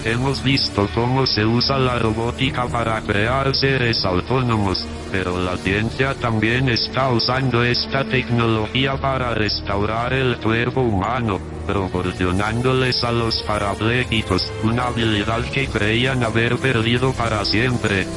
Hemos 0.03 0.43
visto 0.43 0.89
cómo 0.95 1.27
se 1.27 1.45
usa 1.45 1.77
la 1.77 1.99
robótica 1.99 2.67
para 2.67 2.99
crear 3.01 3.55
seres 3.55 4.03
autónomos, 4.03 4.83
pero 5.11 5.39
la 5.39 5.55
ciencia 5.57 6.15
también 6.15 6.69
está 6.69 7.09
usando 7.09 7.63
esta 7.63 8.03
tecnología 8.03 8.97
para 8.97 9.35
restaurar 9.35 10.13
el 10.13 10.37
cuerpo 10.37 10.81
humano. 10.81 11.39
proporcionándoles 11.67 13.03
a 13.03 13.11
los 13.11 13.43
parapléjicos 13.43 14.51
una 14.63 14.87
habilidad 14.87 15.43
que 15.51 15.67
creían 15.67 16.23
haber 16.23 16.57
perdido 16.57 17.13
para 17.13 17.45
siempre. 17.45 18.07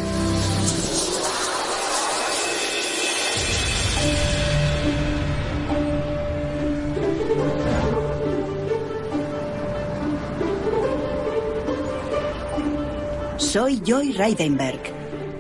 Soy 13.45 13.81
Joy 13.85 14.13
Reidenberg. 14.13 14.81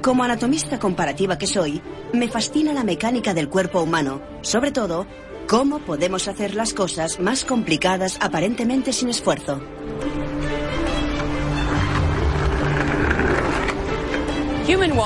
Como 0.01 0.23
anatomista 0.23 0.79
comparativa 0.79 1.37
que 1.37 1.49
soy, 1.49 1.83
me 2.13 2.29
fascina 2.29 2.73
la 2.73 2.85
mecánica 2.85 3.35
del 3.35 3.49
cuerpo 3.49 3.81
humano, 3.81 4.21
sobre 4.43 4.71
todo, 4.71 5.07
cómo 5.49 5.81
podemos 5.81 6.29
hacer 6.29 6.55
las 6.55 6.75
cosas 6.75 7.19
más 7.19 7.45
complicadas 7.45 8.19
aparentemente 8.21 8.93
sin 8.93 9.09
esfuerzo. 9.09 9.61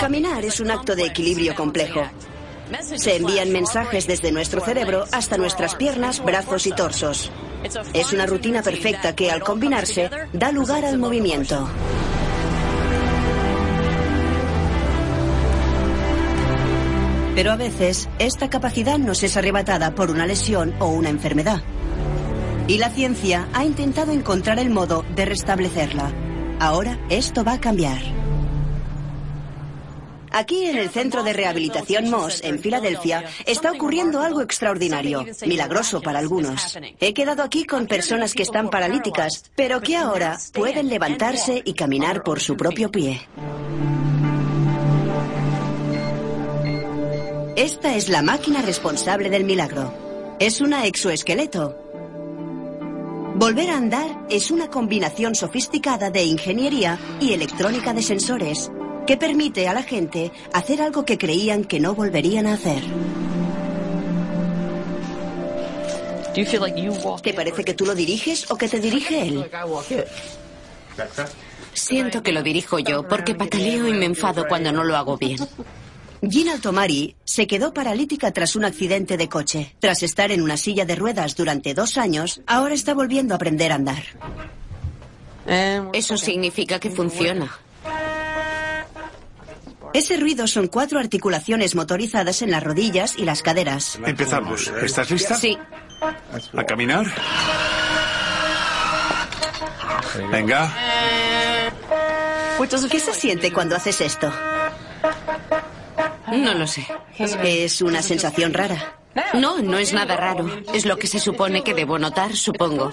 Caminar 0.01 0.45
es 0.45 0.61
un 0.61 0.71
acto 0.71 0.95
de 0.95 1.07
equilibrio 1.07 1.55
complejo. 1.55 2.03
Se 2.97 3.17
envían 3.17 3.51
mensajes 3.53 4.07
desde 4.07 4.33
nuestro 4.33 4.61
cerebro 4.61 5.05
hasta 5.13 5.39
nuestras 5.39 5.77
piernas, 5.77 6.23
brazos 6.23 6.67
y 6.67 6.73
torsos. 6.73 7.31
Es 7.95 8.13
una 8.13 8.27
rutina 8.27 8.63
perfecta 8.63 9.15
que 9.15 9.31
al 9.31 9.41
combinarse 9.43 10.11
da 10.33 10.53
lugar 10.53 10.85
al 10.85 10.99
movimiento. 10.99 11.67
Pero 17.39 17.53
a 17.53 17.57
veces 17.57 18.09
esta 18.19 18.51
capacidad 18.51 18.99
nos 18.99 19.23
es 19.23 19.37
arrebatada 19.37 19.95
por 19.95 20.11
una 20.11 20.27
lesión 20.27 20.75
o 20.81 20.89
una 20.89 21.09
enfermedad. 21.09 21.63
Y 22.67 22.79
la 22.79 22.91
ciencia 22.91 23.47
ha 23.53 23.65
intentado 23.65 24.11
encontrar 24.11 24.59
el 24.59 24.71
modo 24.71 25.05
de 25.15 25.25
restablecerla. 25.25 26.11
Ahora 26.59 26.99
esto 27.11 27.45
va 27.45 27.53
a 27.53 27.61
cambiar. 27.61 28.03
Aquí 30.33 30.65
en 30.65 30.79
el 30.79 30.91
Centro 30.91 31.23
de 31.23 31.33
Rehabilitación 31.33 32.11
Moss, 32.11 32.41
en 32.43 32.59
Filadelfia, 32.59 33.25
está 33.47 33.71
ocurriendo 33.71 34.21
algo 34.21 34.43
extraordinario, 34.43 35.25
milagroso 35.47 36.03
para 36.03 36.19
algunos. 36.19 36.77
He 36.99 37.15
quedado 37.15 37.45
aquí 37.45 37.65
con 37.65 37.87
personas 37.87 38.35
que 38.35 38.43
están 38.43 38.69
paralíticas, 38.69 39.45
pero 39.55 39.81
que 39.81 39.97
ahora 39.97 40.37
pueden 40.53 40.89
levantarse 40.89 41.63
y 41.65 41.75
caminar 41.75 42.25
por 42.25 42.41
su 42.41 42.57
propio 42.57 42.91
pie. 42.91 43.29
Esta 47.59 47.97
es 47.97 48.09
la 48.09 48.23
máquina 48.23 48.63
responsable 48.63 49.31
del 49.31 49.43
milagro. 49.43 49.93
Es 50.39 50.61
una 50.61 50.87
exoesqueleto. 50.87 51.77
Volver 53.35 53.71
a 53.71 53.77
andar 53.77 54.27
es 54.31 54.53
una 54.53 54.71
combinación 54.71 55.35
sofisticada 55.35 56.09
de 56.09 56.23
ingeniería 56.23 57.01
y 57.21 57.33
electrónica 57.33 57.93
de 57.93 58.03
sensores 58.03 58.71
que 59.09 59.17
permite 59.17 59.67
a 59.67 59.75
la 59.75 59.83
gente 59.83 60.31
hacer 60.53 60.81
algo 60.81 61.05
que 61.05 61.19
creían 61.19 61.65
que 61.65 61.81
no 61.81 61.97
volverían 61.97 62.47
a 62.47 62.53
hacer. 62.53 62.81
¿Te 67.25 67.35
parece 67.35 67.65
que 67.65 67.75
tú 67.75 67.87
lo 67.87 67.97
diriges 67.97 68.49
o 68.53 68.57
que 68.57 68.69
te 68.69 68.79
dirige 68.79 69.23
él? 69.23 69.51
Siento 71.73 72.23
que 72.23 72.31
lo 72.31 72.45
dirijo 72.45 72.79
yo 72.79 73.09
porque 73.09 73.35
pataleo 73.35 73.89
y 73.89 73.95
me 73.95 74.05
enfado 74.05 74.47
cuando 74.47 74.71
no 74.71 74.85
lo 74.85 74.97
hago 74.97 75.17
bien. 75.17 75.39
Gina 76.23 76.53
Altomari 76.53 77.15
se 77.25 77.47
quedó 77.47 77.73
paralítica 77.73 78.33
tras 78.33 78.57
un 78.57 78.65
accidente 78.65 79.17
de 79.17 79.29
coche. 79.29 79.75
Tras 79.79 80.03
estar 80.03 80.33
en 80.33 80.43
una 80.43 80.57
silla 80.57 80.85
de 80.85 80.97
ruedas 80.97 81.37
durante 81.37 81.75
dos 81.75 81.97
años, 81.97 82.41
ahora 82.47 82.75
está 82.75 82.95
volviendo 82.95 83.35
a 83.35 83.37
aprender 83.37 83.73
a 83.73 83.77
andar. 83.77 84.03
Eso 85.93 86.17
significa 86.17 86.79
que 86.79 86.91
funciona. 86.91 87.51
Ese 89.95 90.17
ruido 90.19 90.47
son 90.47 90.67
cuatro 90.67 90.99
articulaciones 90.99 91.75
motorizadas 91.75 92.43
en 92.43 92.51
las 92.51 92.63
rodillas 92.63 93.17
y 93.17 93.25
las 93.25 93.43
caderas. 93.43 93.99
Empezamos. 94.05 94.71
¿Estás 94.83 95.11
lista? 95.11 95.35
Sí. 95.35 95.57
¿A 96.57 96.65
caminar? 96.65 97.07
Venga. 100.31 100.75
¿Qué 102.91 103.01
se 103.01 103.15
siente 103.15 103.53
cuando 103.53 103.77
haces 103.77 104.01
esto? 104.01 104.33
No 106.33 106.55
lo 106.55 106.67
sé. 106.67 106.87
Es 107.43 107.83
una 107.83 108.03
sensación 108.03 108.55
rara. 108.55 108.99
No, 109.35 109.59
no 109.59 109.79
es 109.79 109.93
nada 109.93 110.17
raro. 110.17 110.49
Es 110.73 110.87
lo 110.87 110.97
que 110.97 111.07
se 111.07 111.19
supone 111.19 111.63
que 111.63 111.75
debo 111.75 111.99
notar, 111.99 112.37
supongo. 112.37 112.93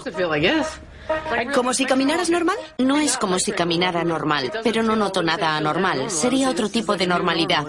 ¿Como 1.54 1.72
si 1.72 1.84
caminaras 1.84 2.30
normal? 2.30 2.56
No 2.78 2.98
es 2.98 3.16
como 3.16 3.38
si 3.38 3.52
caminara 3.52 4.02
normal, 4.02 4.50
pero 4.64 4.82
no 4.82 4.96
noto 4.96 5.22
nada 5.22 5.56
anormal. 5.56 6.10
Sería 6.10 6.50
otro 6.50 6.68
tipo 6.68 6.96
de 6.96 7.06
normalidad. 7.06 7.66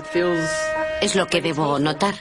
Es 1.02 1.16
lo 1.16 1.28
que 1.28 1.42
debo 1.42 1.78
notar. 1.78 2.16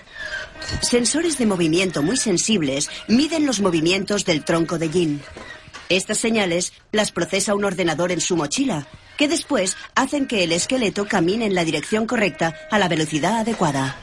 Sensores 0.82 1.38
de 1.38 1.46
movimiento 1.46 2.02
muy 2.02 2.16
sensibles 2.16 2.90
miden 3.08 3.46
los 3.46 3.60
movimientos 3.60 4.24
del 4.24 4.44
tronco 4.44 4.78
de 4.78 4.88
Jin. 4.88 5.22
Estas 5.88 6.18
señales 6.18 6.72
las 6.92 7.12
procesa 7.12 7.54
un 7.54 7.64
ordenador 7.64 8.10
en 8.10 8.20
su 8.20 8.36
mochila, 8.36 8.86
que 9.16 9.28
después 9.28 9.76
hacen 9.94 10.26
que 10.26 10.44
el 10.44 10.52
esqueleto 10.52 11.06
camine 11.06 11.46
en 11.46 11.54
la 11.54 11.64
dirección 11.64 12.06
correcta 12.06 12.54
a 12.70 12.78
la 12.78 12.88
velocidad 12.88 13.38
adecuada. 13.38 13.96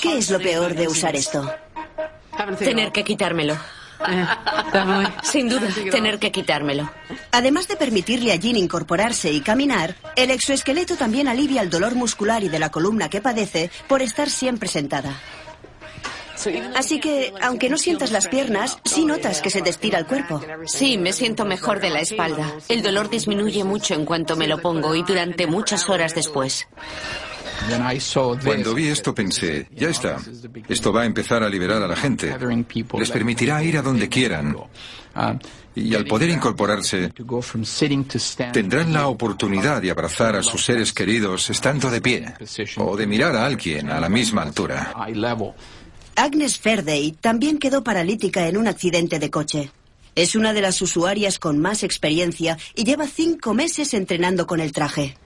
¿Qué 0.00 0.18
es 0.18 0.30
lo 0.30 0.38
peor 0.38 0.74
de 0.74 0.88
usar 0.88 1.16
esto? 1.16 1.52
Tener 2.58 2.92
que 2.92 3.04
quitármelo. 3.04 3.56
Sin 5.22 5.48
duda, 5.48 5.68
tener 5.90 6.18
que 6.18 6.30
quitármelo. 6.30 6.90
Además 7.32 7.66
de 7.66 7.76
permitirle 7.76 8.32
a 8.32 8.36
Jean 8.36 8.56
incorporarse 8.56 9.32
y 9.32 9.40
caminar, 9.40 9.96
el 10.16 10.30
exoesqueleto 10.30 10.96
también 10.96 11.26
alivia 11.26 11.62
el 11.62 11.70
dolor 11.70 11.96
muscular 11.96 12.44
y 12.44 12.48
de 12.48 12.60
la 12.60 12.70
columna 12.70 13.10
que 13.10 13.20
padece 13.20 13.70
por 13.88 14.02
estar 14.02 14.30
siempre 14.30 14.68
sentada. 14.68 15.20
Así 16.74 17.00
que, 17.00 17.32
aunque 17.42 17.68
no 17.68 17.76
sientas 17.76 18.10
las 18.10 18.28
piernas, 18.28 18.78
sí 18.84 19.04
notas 19.04 19.40
que 19.40 19.50
se 19.50 19.62
te 19.62 19.70
estira 19.70 19.98
el 19.98 20.06
cuerpo. 20.06 20.40
Sí, 20.66 20.98
me 20.98 21.12
siento 21.12 21.44
mejor 21.44 21.80
de 21.80 21.90
la 21.90 22.00
espalda. 22.00 22.54
El 22.68 22.82
dolor 22.82 23.10
disminuye 23.10 23.64
mucho 23.64 23.94
en 23.94 24.04
cuanto 24.04 24.36
me 24.36 24.46
lo 24.46 24.60
pongo 24.60 24.94
y 24.94 25.02
durante 25.02 25.46
muchas 25.46 25.88
horas 25.88 26.14
después. 26.14 26.66
Cuando 28.44 28.74
vi 28.74 28.88
esto 28.88 29.14
pensé, 29.14 29.68
ya 29.74 29.88
está, 29.88 30.18
esto 30.68 30.92
va 30.92 31.02
a 31.02 31.06
empezar 31.06 31.42
a 31.42 31.48
liberar 31.48 31.82
a 31.82 31.88
la 31.88 31.96
gente. 31.96 32.36
Les 32.98 33.10
permitirá 33.10 33.62
ir 33.62 33.78
a 33.78 33.82
donde 33.82 34.08
quieran. 34.08 34.56
Y 35.74 35.94
al 35.94 36.04
poder 36.06 36.30
incorporarse, 36.30 37.12
tendrán 38.52 38.92
la 38.92 39.08
oportunidad 39.08 39.82
de 39.82 39.90
abrazar 39.90 40.36
a 40.36 40.42
sus 40.42 40.64
seres 40.64 40.92
queridos 40.92 41.50
estando 41.50 41.90
de 41.90 42.00
pie 42.00 42.34
o 42.76 42.96
de 42.96 43.06
mirar 43.06 43.36
a 43.36 43.44
alguien 43.44 43.90
a 43.90 44.00
la 44.00 44.08
misma 44.08 44.42
altura. 44.42 44.92
Agnes 46.18 46.58
Ferday 46.58 47.12
también 47.12 47.58
quedó 47.58 47.84
paralítica 47.84 48.48
en 48.48 48.56
un 48.56 48.66
accidente 48.66 49.20
de 49.20 49.30
coche. 49.30 49.70
Es 50.16 50.34
una 50.34 50.52
de 50.52 50.60
las 50.60 50.82
usuarias 50.82 51.38
con 51.38 51.60
más 51.60 51.84
experiencia 51.84 52.58
y 52.74 52.82
lleva 52.82 53.06
cinco 53.06 53.54
meses 53.54 53.94
entrenando 53.94 54.44
con 54.44 54.58
el 54.58 54.72
traje. 54.72 55.16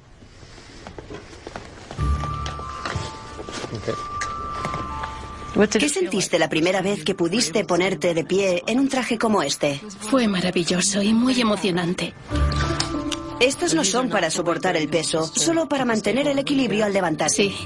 ¿Qué 5.79 5.89
sentiste 5.89 6.39
la 6.39 6.51
primera 6.51 6.83
vez 6.83 7.05
que 7.05 7.15
pudiste 7.15 7.65
ponerte 7.65 8.13
de 8.13 8.25
pie 8.25 8.63
en 8.67 8.79
un 8.79 8.91
traje 8.91 9.17
como 9.17 9.43
este? 9.43 9.81
Fue 9.99 10.29
maravilloso 10.29 11.01
y 11.01 11.15
muy 11.15 11.41
emocionante. 11.41 12.13
Estos 13.41 13.73
no 13.73 13.83
son 13.85 14.11
para 14.11 14.31
soportar 14.31 14.77
el 14.77 14.89
peso, 14.89 15.25
solo 15.25 15.71
para 15.71 15.87
mantener 15.87 16.29
el 16.29 16.39
equilibrio 16.39 16.85
al 16.85 16.93
levantarse. 16.93 17.45
Sí. 17.45 17.57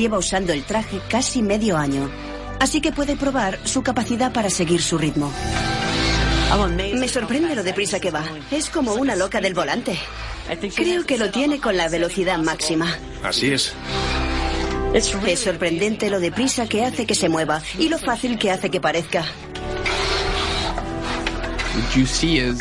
Lleva 0.00 0.18
usando 0.18 0.52
el 0.52 0.64
traje 0.64 1.00
casi 1.08 1.42
medio 1.42 1.76
año, 1.76 2.10
así 2.58 2.80
que 2.80 2.90
puede 2.90 3.16
probar 3.16 3.58
su 3.64 3.82
capacidad 3.82 4.32
para 4.32 4.48
seguir 4.48 4.80
su 4.80 4.96
ritmo. 4.96 5.30
Me 6.94 7.06
sorprende 7.06 7.54
lo 7.54 7.62
deprisa 7.62 8.00
que 8.00 8.10
va. 8.10 8.24
Es 8.50 8.70
como 8.70 8.94
una 8.94 9.14
loca 9.14 9.40
del 9.40 9.54
volante. 9.54 9.96
Creo 10.74 11.04
que 11.04 11.16
lo 11.16 11.30
tiene 11.30 11.60
con 11.60 11.76
la 11.76 11.88
velocidad 11.88 12.38
máxima. 12.38 12.98
Así 13.22 13.52
es. 13.52 13.72
Es 14.92 15.14
sorprendente 15.38 16.10
lo 16.10 16.18
deprisa 16.18 16.66
que 16.66 16.84
hace 16.84 17.06
que 17.06 17.14
se 17.14 17.28
mueva 17.28 17.62
y 17.78 17.88
lo 17.88 17.98
fácil 17.98 18.38
que 18.38 18.50
hace 18.50 18.70
que 18.70 18.80
parezca. 18.80 19.24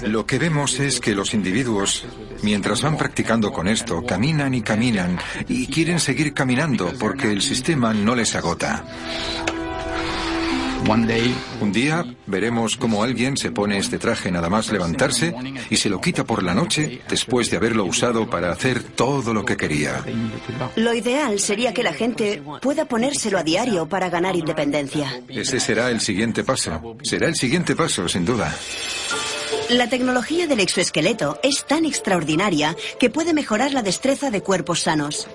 Lo 0.04 0.26
que 0.26 0.40
vemos 0.40 0.80
es 0.80 1.00
que 1.00 1.16
los 1.16 1.34
individuos, 1.34 2.06
mientras 2.44 2.82
van 2.82 2.98
practicando 2.98 3.52
con 3.52 3.68
esto, 3.68 4.04
caminan 4.06 4.54
y 4.54 4.62
caminan 4.62 5.18
y 5.48 5.68
quieren 5.68 6.00
seguir 6.00 6.34
caminando 6.34 6.92
porque 7.00 7.32
el 7.32 7.42
sistema 7.42 7.94
no 7.94 8.16
les 8.16 8.36
agota. 8.36 8.86
Un 11.62 11.72
día 11.72 12.06
veremos 12.26 12.78
cómo 12.78 13.04
alguien 13.04 13.38
se 13.38 13.52
pone 13.52 13.78
este 13.78 14.00
traje 14.00 14.32
nada 14.32 14.50
más 14.50 14.72
levantarse 14.72 15.36
y 15.70 15.78
se 15.78 15.90
lo 15.90 16.02
quita 16.02 16.24
por 16.24 16.42
la 16.42 16.54
noche 16.54 17.02
después 17.08 17.50
de 17.50 17.58
haberlo 17.58 17.86
usado 17.86 18.30
para 18.30 18.52
hacer 18.52 18.82
todo 18.84 19.34
lo 19.34 19.46
que 19.46 19.56
quería. 19.58 20.04
Lo 20.76 20.94
ideal 20.94 21.40
sería 21.40 21.74
que 21.74 21.84
la 21.84 21.94
gente 21.94 22.42
pueda 22.62 22.86
ponérselo 22.86 23.38
a 23.38 23.44
diario 23.44 23.88
para 23.88 24.10
ganar 24.10 24.36
independencia. 24.36 25.22
Ese 25.28 25.60
será 25.60 25.92
el 25.92 26.02
siguiente 26.02 26.44
paso. 26.44 26.98
Será 27.04 27.28
el 27.28 27.36
siguiente 27.36 27.76
paso, 27.76 28.08
sin 28.08 28.26
duda. 28.26 28.54
La 29.70 29.88
tecnología 29.88 30.48
del 30.48 30.60
exoesqueleto 30.60 31.40
es 31.44 31.66
tan 31.66 31.86
extraordinaria 31.86 32.76
que 33.00 33.10
puede 33.10 33.34
mejorar 33.34 33.74
la 33.74 33.84
destreza 33.84 34.32
de 34.32 34.42
cuerpos 34.42 34.82
sanos. 34.82 35.28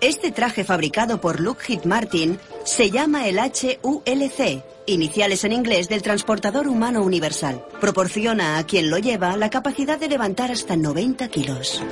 Este 0.00 0.32
traje 0.32 0.64
fabricado 0.64 1.20
por 1.20 1.40
Lockheed 1.40 1.84
Martin 1.84 2.38
se 2.64 2.90
llama 2.90 3.26
el 3.26 3.38
HULC, 3.38 4.62
iniciales 4.86 5.44
en 5.44 5.52
inglés 5.52 5.88
del 5.88 6.02
Transportador 6.02 6.68
Humano 6.68 7.02
Universal. 7.02 7.64
Proporciona 7.80 8.58
a 8.58 8.66
quien 8.66 8.90
lo 8.90 8.98
lleva 8.98 9.36
la 9.36 9.50
capacidad 9.50 9.98
de 9.98 10.08
levantar 10.08 10.50
hasta 10.50 10.76
90 10.76 11.28
kilos. 11.28 11.82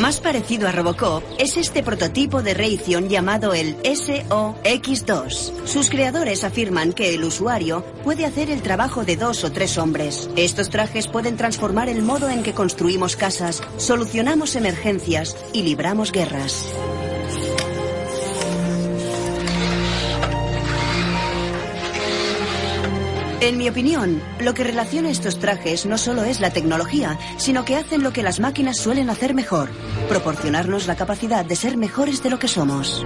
Más 0.00 0.18
parecido 0.18 0.66
a 0.66 0.72
Robocop 0.72 1.22
es 1.38 1.58
este 1.58 1.82
prototipo 1.82 2.42
de 2.42 2.54
Raytheon 2.54 3.10
llamado 3.10 3.52
el 3.52 3.76
SOX2. 3.82 5.66
Sus 5.66 5.90
creadores 5.90 6.42
afirman 6.42 6.94
que 6.94 7.14
el 7.14 7.22
usuario 7.22 7.84
puede 8.02 8.24
hacer 8.24 8.50
el 8.50 8.62
trabajo 8.62 9.04
de 9.04 9.16
dos 9.16 9.44
o 9.44 9.52
tres 9.52 9.76
hombres. 9.76 10.30
Estos 10.36 10.70
trajes 10.70 11.06
pueden 11.06 11.36
transformar 11.36 11.90
el 11.90 12.00
modo 12.00 12.30
en 12.30 12.42
que 12.42 12.54
construimos 12.54 13.14
casas, 13.14 13.62
solucionamos 13.76 14.56
emergencias 14.56 15.36
y 15.52 15.64
libramos 15.64 16.12
guerras. 16.12 16.66
En 23.40 23.56
mi 23.56 23.70
opinión, 23.70 24.22
lo 24.38 24.52
que 24.52 24.64
relaciona 24.64 25.10
estos 25.10 25.38
trajes 25.38 25.86
no 25.86 25.96
solo 25.96 26.24
es 26.24 26.40
la 26.40 26.50
tecnología, 26.50 27.18
sino 27.38 27.64
que 27.64 27.76
hacen 27.76 28.02
lo 28.02 28.12
que 28.12 28.22
las 28.22 28.38
máquinas 28.38 28.76
suelen 28.76 29.08
hacer 29.08 29.32
mejor, 29.32 29.70
proporcionarnos 30.10 30.86
la 30.86 30.94
capacidad 30.94 31.42
de 31.42 31.56
ser 31.56 31.78
mejores 31.78 32.22
de 32.22 32.28
lo 32.28 32.38
que 32.38 32.48
somos. 32.48 33.04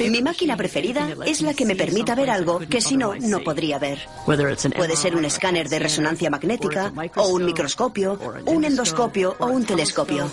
Mi 0.00 0.22
máquina 0.22 0.54
preferida 0.56 1.08
es 1.24 1.40
la 1.40 1.54
que 1.54 1.64
me 1.64 1.74
permita 1.74 2.14
ver 2.14 2.30
algo 2.30 2.58
que 2.60 2.82
si 2.82 2.98
no, 2.98 3.14
no 3.14 3.40
podría 3.40 3.78
ver. 3.78 4.00
Puede 4.26 4.96
ser 4.96 5.16
un 5.16 5.24
escáner 5.24 5.70
de 5.70 5.78
resonancia 5.78 6.28
magnética, 6.28 6.92
o 7.16 7.28
un 7.28 7.46
microscopio, 7.46 8.18
un 8.44 8.64
endoscopio 8.64 9.34
o 9.38 9.46
un 9.46 9.64
telescopio. 9.64 10.30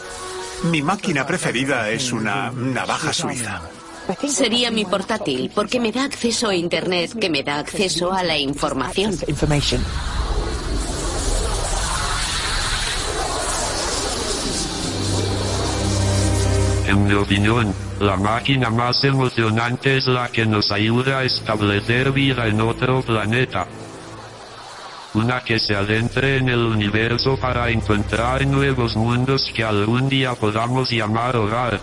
Mi 0.64 0.82
máquina 0.82 1.26
preferida 1.26 1.90
es 1.90 2.12
una 2.12 2.52
navaja 2.52 3.14
suiza. 3.14 3.62
Sería 4.28 4.72
mi 4.72 4.86
portátil 4.86 5.52
porque 5.54 5.80
me 5.80 5.92
da 5.92 6.04
acceso 6.06 6.50
a 6.50 6.56
Internet 6.56 7.18
que 7.20 7.30
me 7.30 7.44
da 7.44 7.60
acceso 7.60 8.12
a 8.12 8.24
la 8.24 8.38
información. 8.38 9.16
En 16.88 17.08
mi 17.08 17.14
opinión, 17.14 17.74
la 18.00 18.18
máquina 18.18 18.70
más 18.70 19.04
emocionante 19.04 19.98
es 19.98 20.06
la 20.08 20.30
que 20.30 20.46
nos 20.46 20.72
ayuda 20.72 21.20
a 21.20 21.24
establecer 21.24 22.12
vida 22.12 22.48
en 22.48 22.60
otro 22.62 23.02
planeta. 23.02 23.68
Una 25.14 25.42
que 25.42 25.60
se 25.60 25.76
adentre 25.76 26.38
en 26.38 26.50
el 26.50 26.60
universo 26.60 27.38
para 27.38 27.70
encontrar 27.70 28.46
nuevos 28.46 28.96
mundos 28.96 29.50
que 29.56 29.64
algún 29.64 30.10
día 30.10 30.36
podamos 30.36 30.92
llamar 30.92 31.36
hogar. 31.36 31.80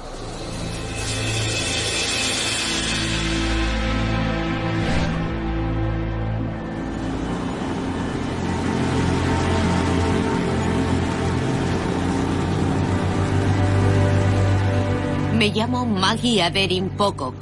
Maggie 16.01 16.43
Aderin 16.43 16.89
Pocock 16.89 17.35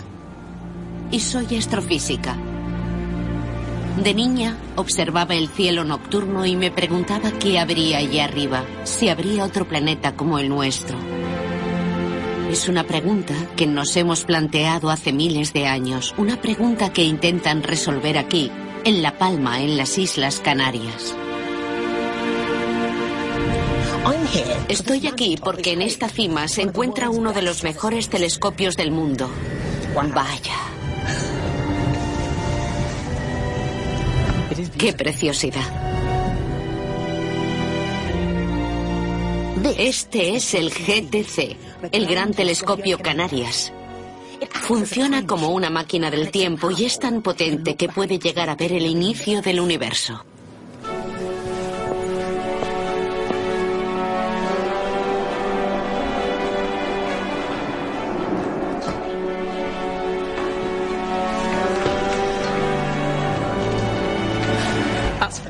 y 1.12 1.20
soy 1.20 1.56
astrofísica. 1.56 2.36
De 4.02 4.12
niña 4.14 4.58
observaba 4.74 5.36
el 5.36 5.46
cielo 5.46 5.84
nocturno 5.84 6.44
y 6.44 6.56
me 6.56 6.72
preguntaba 6.72 7.30
qué 7.30 7.60
habría 7.60 7.98
allá 7.98 8.24
arriba, 8.24 8.64
si 8.82 9.10
habría 9.10 9.44
otro 9.44 9.68
planeta 9.68 10.16
como 10.16 10.40
el 10.40 10.48
nuestro. 10.48 10.98
Es 12.50 12.68
una 12.68 12.82
pregunta 12.82 13.34
que 13.54 13.68
nos 13.68 13.96
hemos 13.96 14.24
planteado 14.24 14.90
hace 14.90 15.12
miles 15.12 15.52
de 15.52 15.68
años, 15.68 16.12
una 16.18 16.40
pregunta 16.40 16.92
que 16.92 17.04
intentan 17.04 17.62
resolver 17.62 18.18
aquí, 18.18 18.50
en 18.84 19.02
La 19.02 19.18
Palma, 19.18 19.62
en 19.62 19.76
las 19.76 19.96
Islas 19.98 20.40
Canarias. 20.40 21.14
Estoy 24.68 25.06
aquí 25.06 25.38
porque 25.42 25.72
en 25.72 25.82
esta 25.82 26.08
cima 26.08 26.48
se 26.48 26.62
encuentra 26.62 27.10
uno 27.10 27.32
de 27.32 27.42
los 27.42 27.62
mejores 27.64 28.08
telescopios 28.08 28.76
del 28.76 28.90
mundo. 28.90 29.30
Vaya. 29.94 30.56
¡Qué 34.78 34.92
preciosidad! 34.92 35.88
Este 39.76 40.36
es 40.36 40.54
el 40.54 40.70
GTC, 40.70 41.56
el 41.92 42.06
Gran 42.06 42.32
Telescopio 42.32 42.98
Canarias. 42.98 43.72
Funciona 44.50 45.26
como 45.26 45.50
una 45.50 45.70
máquina 45.70 46.10
del 46.10 46.30
tiempo 46.30 46.70
y 46.70 46.84
es 46.84 46.98
tan 46.98 47.22
potente 47.22 47.76
que 47.76 47.88
puede 47.88 48.18
llegar 48.18 48.50
a 48.50 48.56
ver 48.56 48.72
el 48.72 48.86
inicio 48.86 49.42
del 49.42 49.60
universo. 49.60 50.24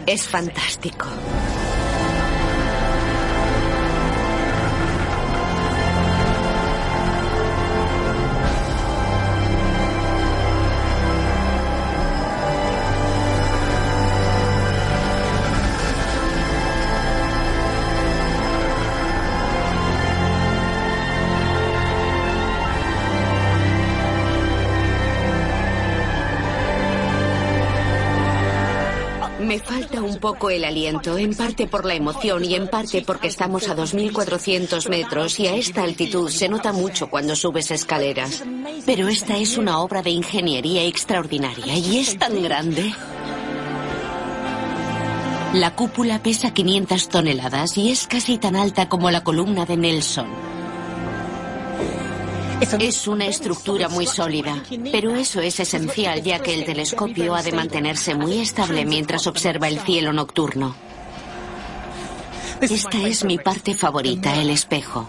Es 0.09 0.26
fantástico. 0.26 1.06
Poco 30.18 30.50
el 30.50 30.64
aliento, 30.64 31.18
en 31.18 31.34
parte 31.34 31.66
por 31.66 31.84
la 31.84 31.94
emoción 31.94 32.44
y 32.44 32.54
en 32.54 32.68
parte 32.68 33.02
porque 33.06 33.28
estamos 33.28 33.68
a 33.68 33.76
2.400 33.76 34.88
metros 34.88 35.38
y 35.40 35.46
a 35.46 35.54
esta 35.54 35.82
altitud 35.82 36.28
se 36.30 36.48
nota 36.48 36.72
mucho 36.72 37.08
cuando 37.08 37.34
subes 37.36 37.70
escaleras. 37.70 38.44
Pero 38.86 39.08
esta 39.08 39.36
es 39.36 39.58
una 39.58 39.80
obra 39.80 40.02
de 40.02 40.10
ingeniería 40.10 40.84
extraordinaria 40.84 41.76
y 41.76 41.98
es 41.98 42.18
tan 42.18 42.42
grande. 42.42 42.92
La 45.54 45.74
cúpula 45.74 46.22
pesa 46.22 46.52
500 46.52 47.08
toneladas 47.08 47.78
y 47.78 47.90
es 47.90 48.06
casi 48.06 48.36
tan 48.36 48.54
alta 48.54 48.88
como 48.88 49.10
la 49.10 49.24
columna 49.24 49.64
de 49.64 49.78
Nelson. 49.78 50.57
Es 52.61 53.06
una 53.06 53.26
estructura 53.26 53.88
muy 53.88 54.06
sólida, 54.06 54.62
pero 54.90 55.14
eso 55.14 55.40
es 55.40 55.61
esencial 55.61 56.22
ya 56.22 56.40
que 56.40 56.54
el 56.54 56.64
telescopio 56.64 57.34
ha 57.34 57.42
de 57.42 57.52
mantenerse 57.52 58.16
muy 58.16 58.40
estable 58.40 58.84
mientras 58.84 59.28
observa 59.28 59.68
el 59.68 59.78
cielo 59.80 60.12
nocturno. 60.12 60.74
Esta 62.61 62.98
es 63.06 63.24
mi 63.24 63.38
parte 63.38 63.74
favorita, 63.74 64.34
el 64.34 64.50
espejo. 64.50 65.09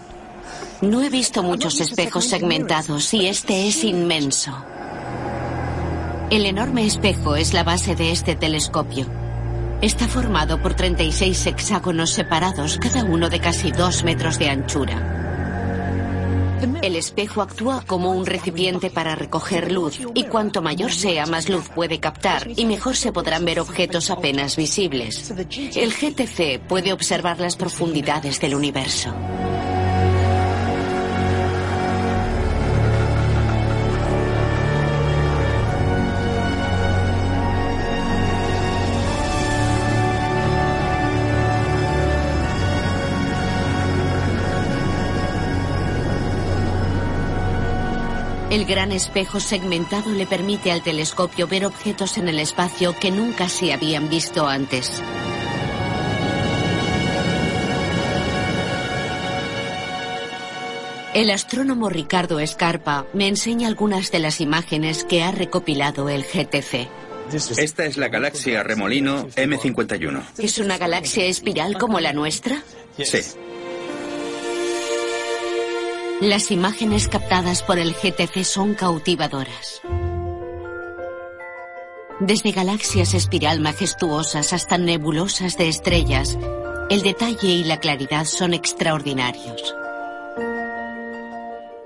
No 0.80 1.02
he 1.02 1.10
visto 1.10 1.42
muchos 1.42 1.80
espejos 1.80 2.24
segmentados 2.26 3.12
y 3.14 3.26
este 3.26 3.66
es 3.66 3.82
inmenso. 3.82 4.56
El 6.30 6.46
enorme 6.46 6.86
espejo 6.86 7.34
es 7.34 7.52
la 7.52 7.64
base 7.64 7.96
de 7.96 8.12
este 8.12 8.36
telescopio. 8.36 9.06
Está 9.82 10.06
formado 10.06 10.62
por 10.62 10.74
36 10.74 11.46
hexágonos 11.46 12.10
separados, 12.10 12.78
cada 12.78 13.02
uno 13.02 13.28
de 13.28 13.40
casi 13.40 13.72
dos 13.72 14.04
metros 14.04 14.38
de 14.38 14.50
anchura. 14.50 15.19
El 16.82 16.96
espejo 16.96 17.42
actúa 17.42 17.82
como 17.86 18.10
un 18.12 18.26
recipiente 18.26 18.90
para 18.90 19.14
recoger 19.14 19.72
luz 19.72 20.00
y 20.14 20.24
cuanto 20.24 20.62
mayor 20.62 20.92
sea, 20.92 21.26
más 21.26 21.48
luz 21.48 21.68
puede 21.68 22.00
captar 22.00 22.48
y 22.56 22.64
mejor 22.64 22.96
se 22.96 23.12
podrán 23.12 23.44
ver 23.44 23.60
objetos 23.60 24.10
apenas 24.10 24.56
visibles. 24.56 25.32
El 25.74 25.92
GTC 25.92 26.60
puede 26.66 26.92
observar 26.92 27.40
las 27.40 27.56
profundidades 27.56 28.40
del 28.40 28.54
universo. 28.54 29.14
El 48.50 48.64
gran 48.64 48.90
espejo 48.90 49.38
segmentado 49.38 50.10
le 50.10 50.26
permite 50.26 50.72
al 50.72 50.82
telescopio 50.82 51.46
ver 51.46 51.64
objetos 51.64 52.18
en 52.18 52.28
el 52.28 52.40
espacio 52.40 52.96
que 52.98 53.12
nunca 53.12 53.48
se 53.48 53.72
habían 53.72 54.08
visto 54.08 54.44
antes. 54.48 55.00
El 61.14 61.30
astrónomo 61.30 61.88
Ricardo 61.90 62.40
Escarpa 62.40 63.06
me 63.12 63.28
enseña 63.28 63.68
algunas 63.68 64.10
de 64.10 64.18
las 64.18 64.40
imágenes 64.40 65.04
que 65.04 65.22
ha 65.22 65.30
recopilado 65.30 66.08
el 66.08 66.24
GTC. 66.24 66.88
Esta 67.56 67.84
es 67.84 67.96
la 67.96 68.08
galaxia 68.08 68.64
Remolino 68.64 69.28
M51. 69.28 70.24
¿Es 70.38 70.58
una 70.58 70.76
galaxia 70.76 71.24
espiral 71.26 71.78
como 71.78 72.00
la 72.00 72.12
nuestra? 72.12 72.64
Sí. 72.98 73.20
Las 76.20 76.50
imágenes 76.50 77.08
captadas 77.08 77.62
por 77.62 77.78
el 77.78 77.94
GTC 77.94 78.44
son 78.44 78.74
cautivadoras. 78.74 79.80
Desde 82.20 82.52
galaxias 82.52 83.14
espiral 83.14 83.60
majestuosas 83.60 84.52
hasta 84.52 84.76
nebulosas 84.76 85.56
de 85.56 85.68
estrellas, 85.68 86.36
el 86.90 87.00
detalle 87.00 87.48
y 87.48 87.64
la 87.64 87.80
claridad 87.80 88.26
son 88.26 88.52
extraordinarios. 88.52 89.74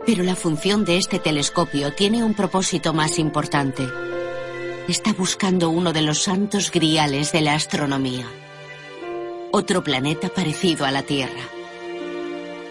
Pero 0.05 0.24
la 0.24 0.35
función 0.35 0.85
de 0.85 0.97
este 0.97 1.20
telescopio 1.20 1.95
tiene 1.95 2.24
un 2.24 2.35
propósito 2.35 2.93
más 2.93 3.20
importante. 3.20 3.87
Está 4.89 5.12
buscando 5.12 5.70
uno 5.70 5.93
de 5.93 6.03
los 6.03 6.24
santos 6.24 6.72
griales 6.72 7.30
de 7.30 7.41
la 7.41 7.55
astronomía. 7.55 8.26
Otro 9.53 9.85
planeta 9.85 10.28
parecido 10.28 10.85
a 10.87 10.91
la 10.91 11.05
Tierra. 11.05 11.53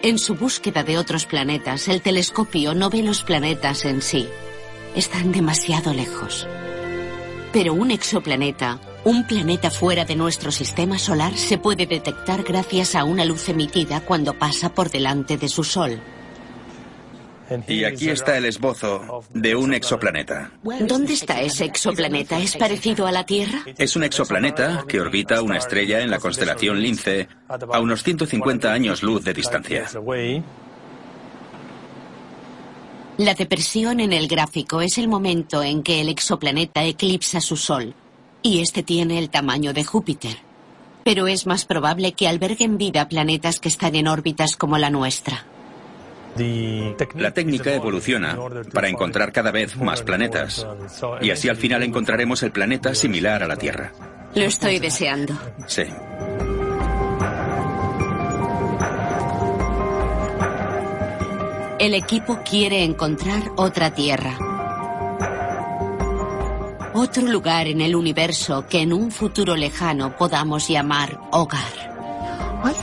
En 0.06 0.20
su 0.20 0.36
búsqueda 0.36 0.84
de 0.84 0.98
otros 0.98 1.26
planetas, 1.26 1.88
el 1.88 2.02
telescopio 2.02 2.76
no 2.76 2.90
ve 2.90 3.02
los 3.04 3.24
planetas 3.24 3.86
en 3.86 4.02
sí. 4.02 4.28
Están 4.98 5.32
demasiado 5.32 5.94
lejos. 5.94 6.46
Pero 7.54 7.74
un 7.74 7.90
exoplaneta, 7.90 8.82
un 9.06 9.26
planeta 9.26 9.72
fuera 9.72 10.04
de 10.04 10.18
nuestro 10.18 10.52
sistema 10.52 11.00
solar, 11.00 11.38
se 11.38 11.58
puede 11.58 11.86
detectar 11.86 12.44
gracias 12.44 12.96
a 12.96 13.06
una 13.06 13.24
luz 13.24 13.48
emitida 13.48 14.02
cuando 14.02 14.38
pasa 14.38 14.74
por 14.74 14.92
delante 14.92 15.38
de 15.38 15.48
su 15.48 15.64
Sol. 15.64 16.02
Y 17.68 17.84
aquí 17.84 18.10
está 18.10 18.38
el 18.38 18.46
esbozo 18.46 19.24
de 19.34 19.56
un 19.56 19.74
exoplaneta. 19.74 20.52
¿Dónde 20.82 21.14
está 21.14 21.42
ese 21.42 21.66
exoplaneta? 21.66 22.40
¿Es 22.40 22.56
parecido 22.56 23.06
a 23.06 23.12
la 23.12 23.26
Tierra? 23.26 23.64
Es 23.78 23.96
un 23.96 24.04
exoplaneta 24.04 24.86
que 24.88 25.00
orbita 25.00 25.42
una 25.42 25.58
estrella 25.58 26.02
en 26.02 26.10
la 26.10 26.20
constelación 26.20 26.82
Lince 26.82 27.28
a 27.48 27.80
unos 27.80 28.04
150 28.04 28.72
años 28.72 29.04
luz 29.04 29.24
de 29.24 29.34
distancia. 29.34 29.88
La 33.18 33.36
depresión 33.36 34.00
en 34.00 34.12
el 34.12 34.28
gráfico 34.28 34.82
es 34.82 34.98
el 34.98 35.08
momento 35.08 35.62
en 35.62 35.84
que 35.84 36.02
el 36.02 36.10
exoplaneta 36.10 36.84
eclipsa 36.84 37.42
su 37.42 37.58
Sol, 37.58 37.94
y 38.42 38.62
este 38.62 38.82
tiene 38.82 39.20
el 39.20 39.30
tamaño 39.30 39.72
de 39.72 39.84
Júpiter. 39.84 40.38
Pero 41.04 41.28
es 41.28 41.46
más 41.46 41.66
probable 41.66 42.14
que 42.14 42.28
alberguen 42.28 42.78
vida 42.80 43.08
planetas 43.08 43.60
que 43.60 43.70
están 43.70 43.96
en 43.96 44.08
órbitas 44.08 44.56
como 44.56 44.80
la 44.80 44.90
nuestra. 44.90 45.46
La 47.16 47.32
técnica 47.32 47.74
evoluciona 47.74 48.38
para 48.74 48.90
encontrar 48.90 49.32
cada 49.32 49.52
vez 49.52 49.78
más 49.78 50.02
planetas. 50.02 50.66
Y 51.22 51.32
así 51.32 51.50
al 51.50 51.58
final 51.58 51.84
encontraremos 51.84 52.44
el 52.44 52.52
planeta 52.52 52.96
similar 52.96 53.44
a 53.44 53.48
la 53.48 53.56
Tierra. 53.56 53.92
Lo 54.36 54.44
estoy 54.44 54.80
deseando. 54.80 55.38
Sí. 55.68 55.84
El 61.80 61.94
equipo 61.94 62.40
quiere 62.50 62.84
encontrar 62.84 63.44
otra 63.58 63.94
Tierra. 63.94 64.38
Otro 66.96 67.24
lugar 67.24 67.68
en 67.68 67.82
el 67.82 67.96
universo 67.96 68.66
que 68.68 68.82
en 68.82 68.94
un 68.94 69.12
futuro 69.12 69.56
lejano 69.56 70.16
podamos 70.16 70.68
llamar 70.68 71.20
hogar. 71.32 71.93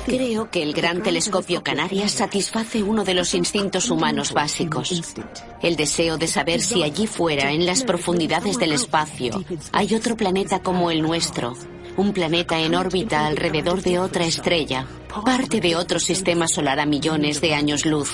Creo 0.05 0.51
que 0.51 0.63
el 0.63 0.73
gran 0.73 1.03
telescopio 1.03 1.63
Canarias 1.63 2.13
satisface 2.13 2.83
uno 2.83 3.05
de 3.05 3.15
los 3.15 3.35
instintos 3.35 3.91
humanos 3.91 4.33
básicos. 4.33 5.15
El 5.63 5.77
deseo 5.77 6.19
de 6.19 6.27
saber 6.27 6.61
si 6.61 6.83
allí 6.83 7.07
fuera, 7.07 7.53
en 7.53 7.67
las 7.67 7.85
profundidades 7.85 8.59
del 8.59 8.73
espacio, 8.73 9.43
hay 9.73 9.95
otro 9.95 10.17
planeta 10.17 10.61
como 10.61 10.91
el 10.91 11.03
nuestro. 11.03 11.55
Un 11.97 12.13
planeta 12.13 12.59
en 12.59 12.75
órbita 12.75 13.27
alrededor 13.27 13.83
de 13.83 13.99
otra 13.99 14.25
estrella, 14.25 14.87
parte 15.25 15.61
de 15.61 15.77
otro 15.77 15.99
sistema 15.99 16.47
solar 16.47 16.81
a 16.81 16.87
millones 16.87 17.41
de 17.41 17.55
años 17.55 17.87
luz. 17.87 18.11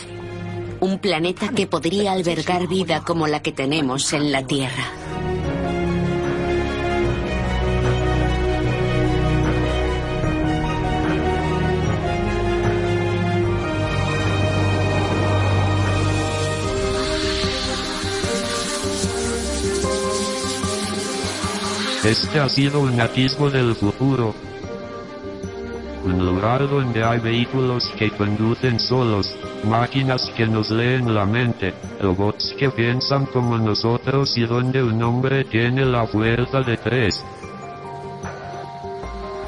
Un 0.80 0.98
planeta 0.98 1.48
que 1.48 1.66
podría 1.66 2.12
albergar 2.12 2.68
vida 2.68 3.02
como 3.02 3.26
la 3.26 3.40
que 3.42 3.52
tenemos 3.52 4.12
en 4.12 4.32
la 4.32 4.46
Tierra. 4.46 5.05
Este 22.06 22.38
ha 22.38 22.48
sido 22.48 22.82
un 22.82 23.00
atisbo 23.00 23.50
del 23.50 23.74
futuro. 23.74 24.32
Un 26.04 26.24
lugar 26.24 26.70
donde 26.70 27.02
hay 27.02 27.18
vehículos 27.18 27.92
que 27.98 28.12
conducen 28.12 28.78
solos, 28.78 29.34
máquinas 29.64 30.30
que 30.36 30.46
nos 30.46 30.70
leen 30.70 31.12
la 31.12 31.26
mente, 31.26 31.74
robots 32.00 32.54
que 32.56 32.70
piensan 32.70 33.26
como 33.26 33.58
nosotros 33.58 34.38
y 34.38 34.46
donde 34.46 34.84
un 34.84 35.02
hombre 35.02 35.42
tiene 35.46 35.84
la 35.84 36.06
fuerza 36.06 36.60
de 36.60 36.76
tres. 36.76 37.24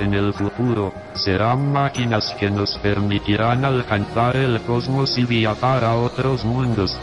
En 0.00 0.14
el 0.14 0.34
futuro, 0.34 0.92
serán 1.14 1.72
máquinas 1.72 2.34
que 2.40 2.50
nos 2.50 2.76
permitirán 2.78 3.64
alcanzar 3.64 4.34
el 4.34 4.60
cosmos 4.62 5.16
y 5.16 5.22
viajar 5.22 5.84
a 5.84 5.94
otros 5.94 6.44
mundos. 6.44 6.98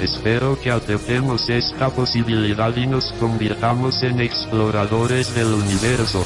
Espero 0.00 0.56
que 0.60 0.70
aceptemos 0.70 1.48
esta 1.50 1.90
posibilidad 1.90 2.74
y 2.76 2.86
nos 2.86 3.12
convirtamos 3.14 4.02
en 4.04 4.20
exploradores 4.20 5.34
del 5.34 5.48
universo. 5.48 6.24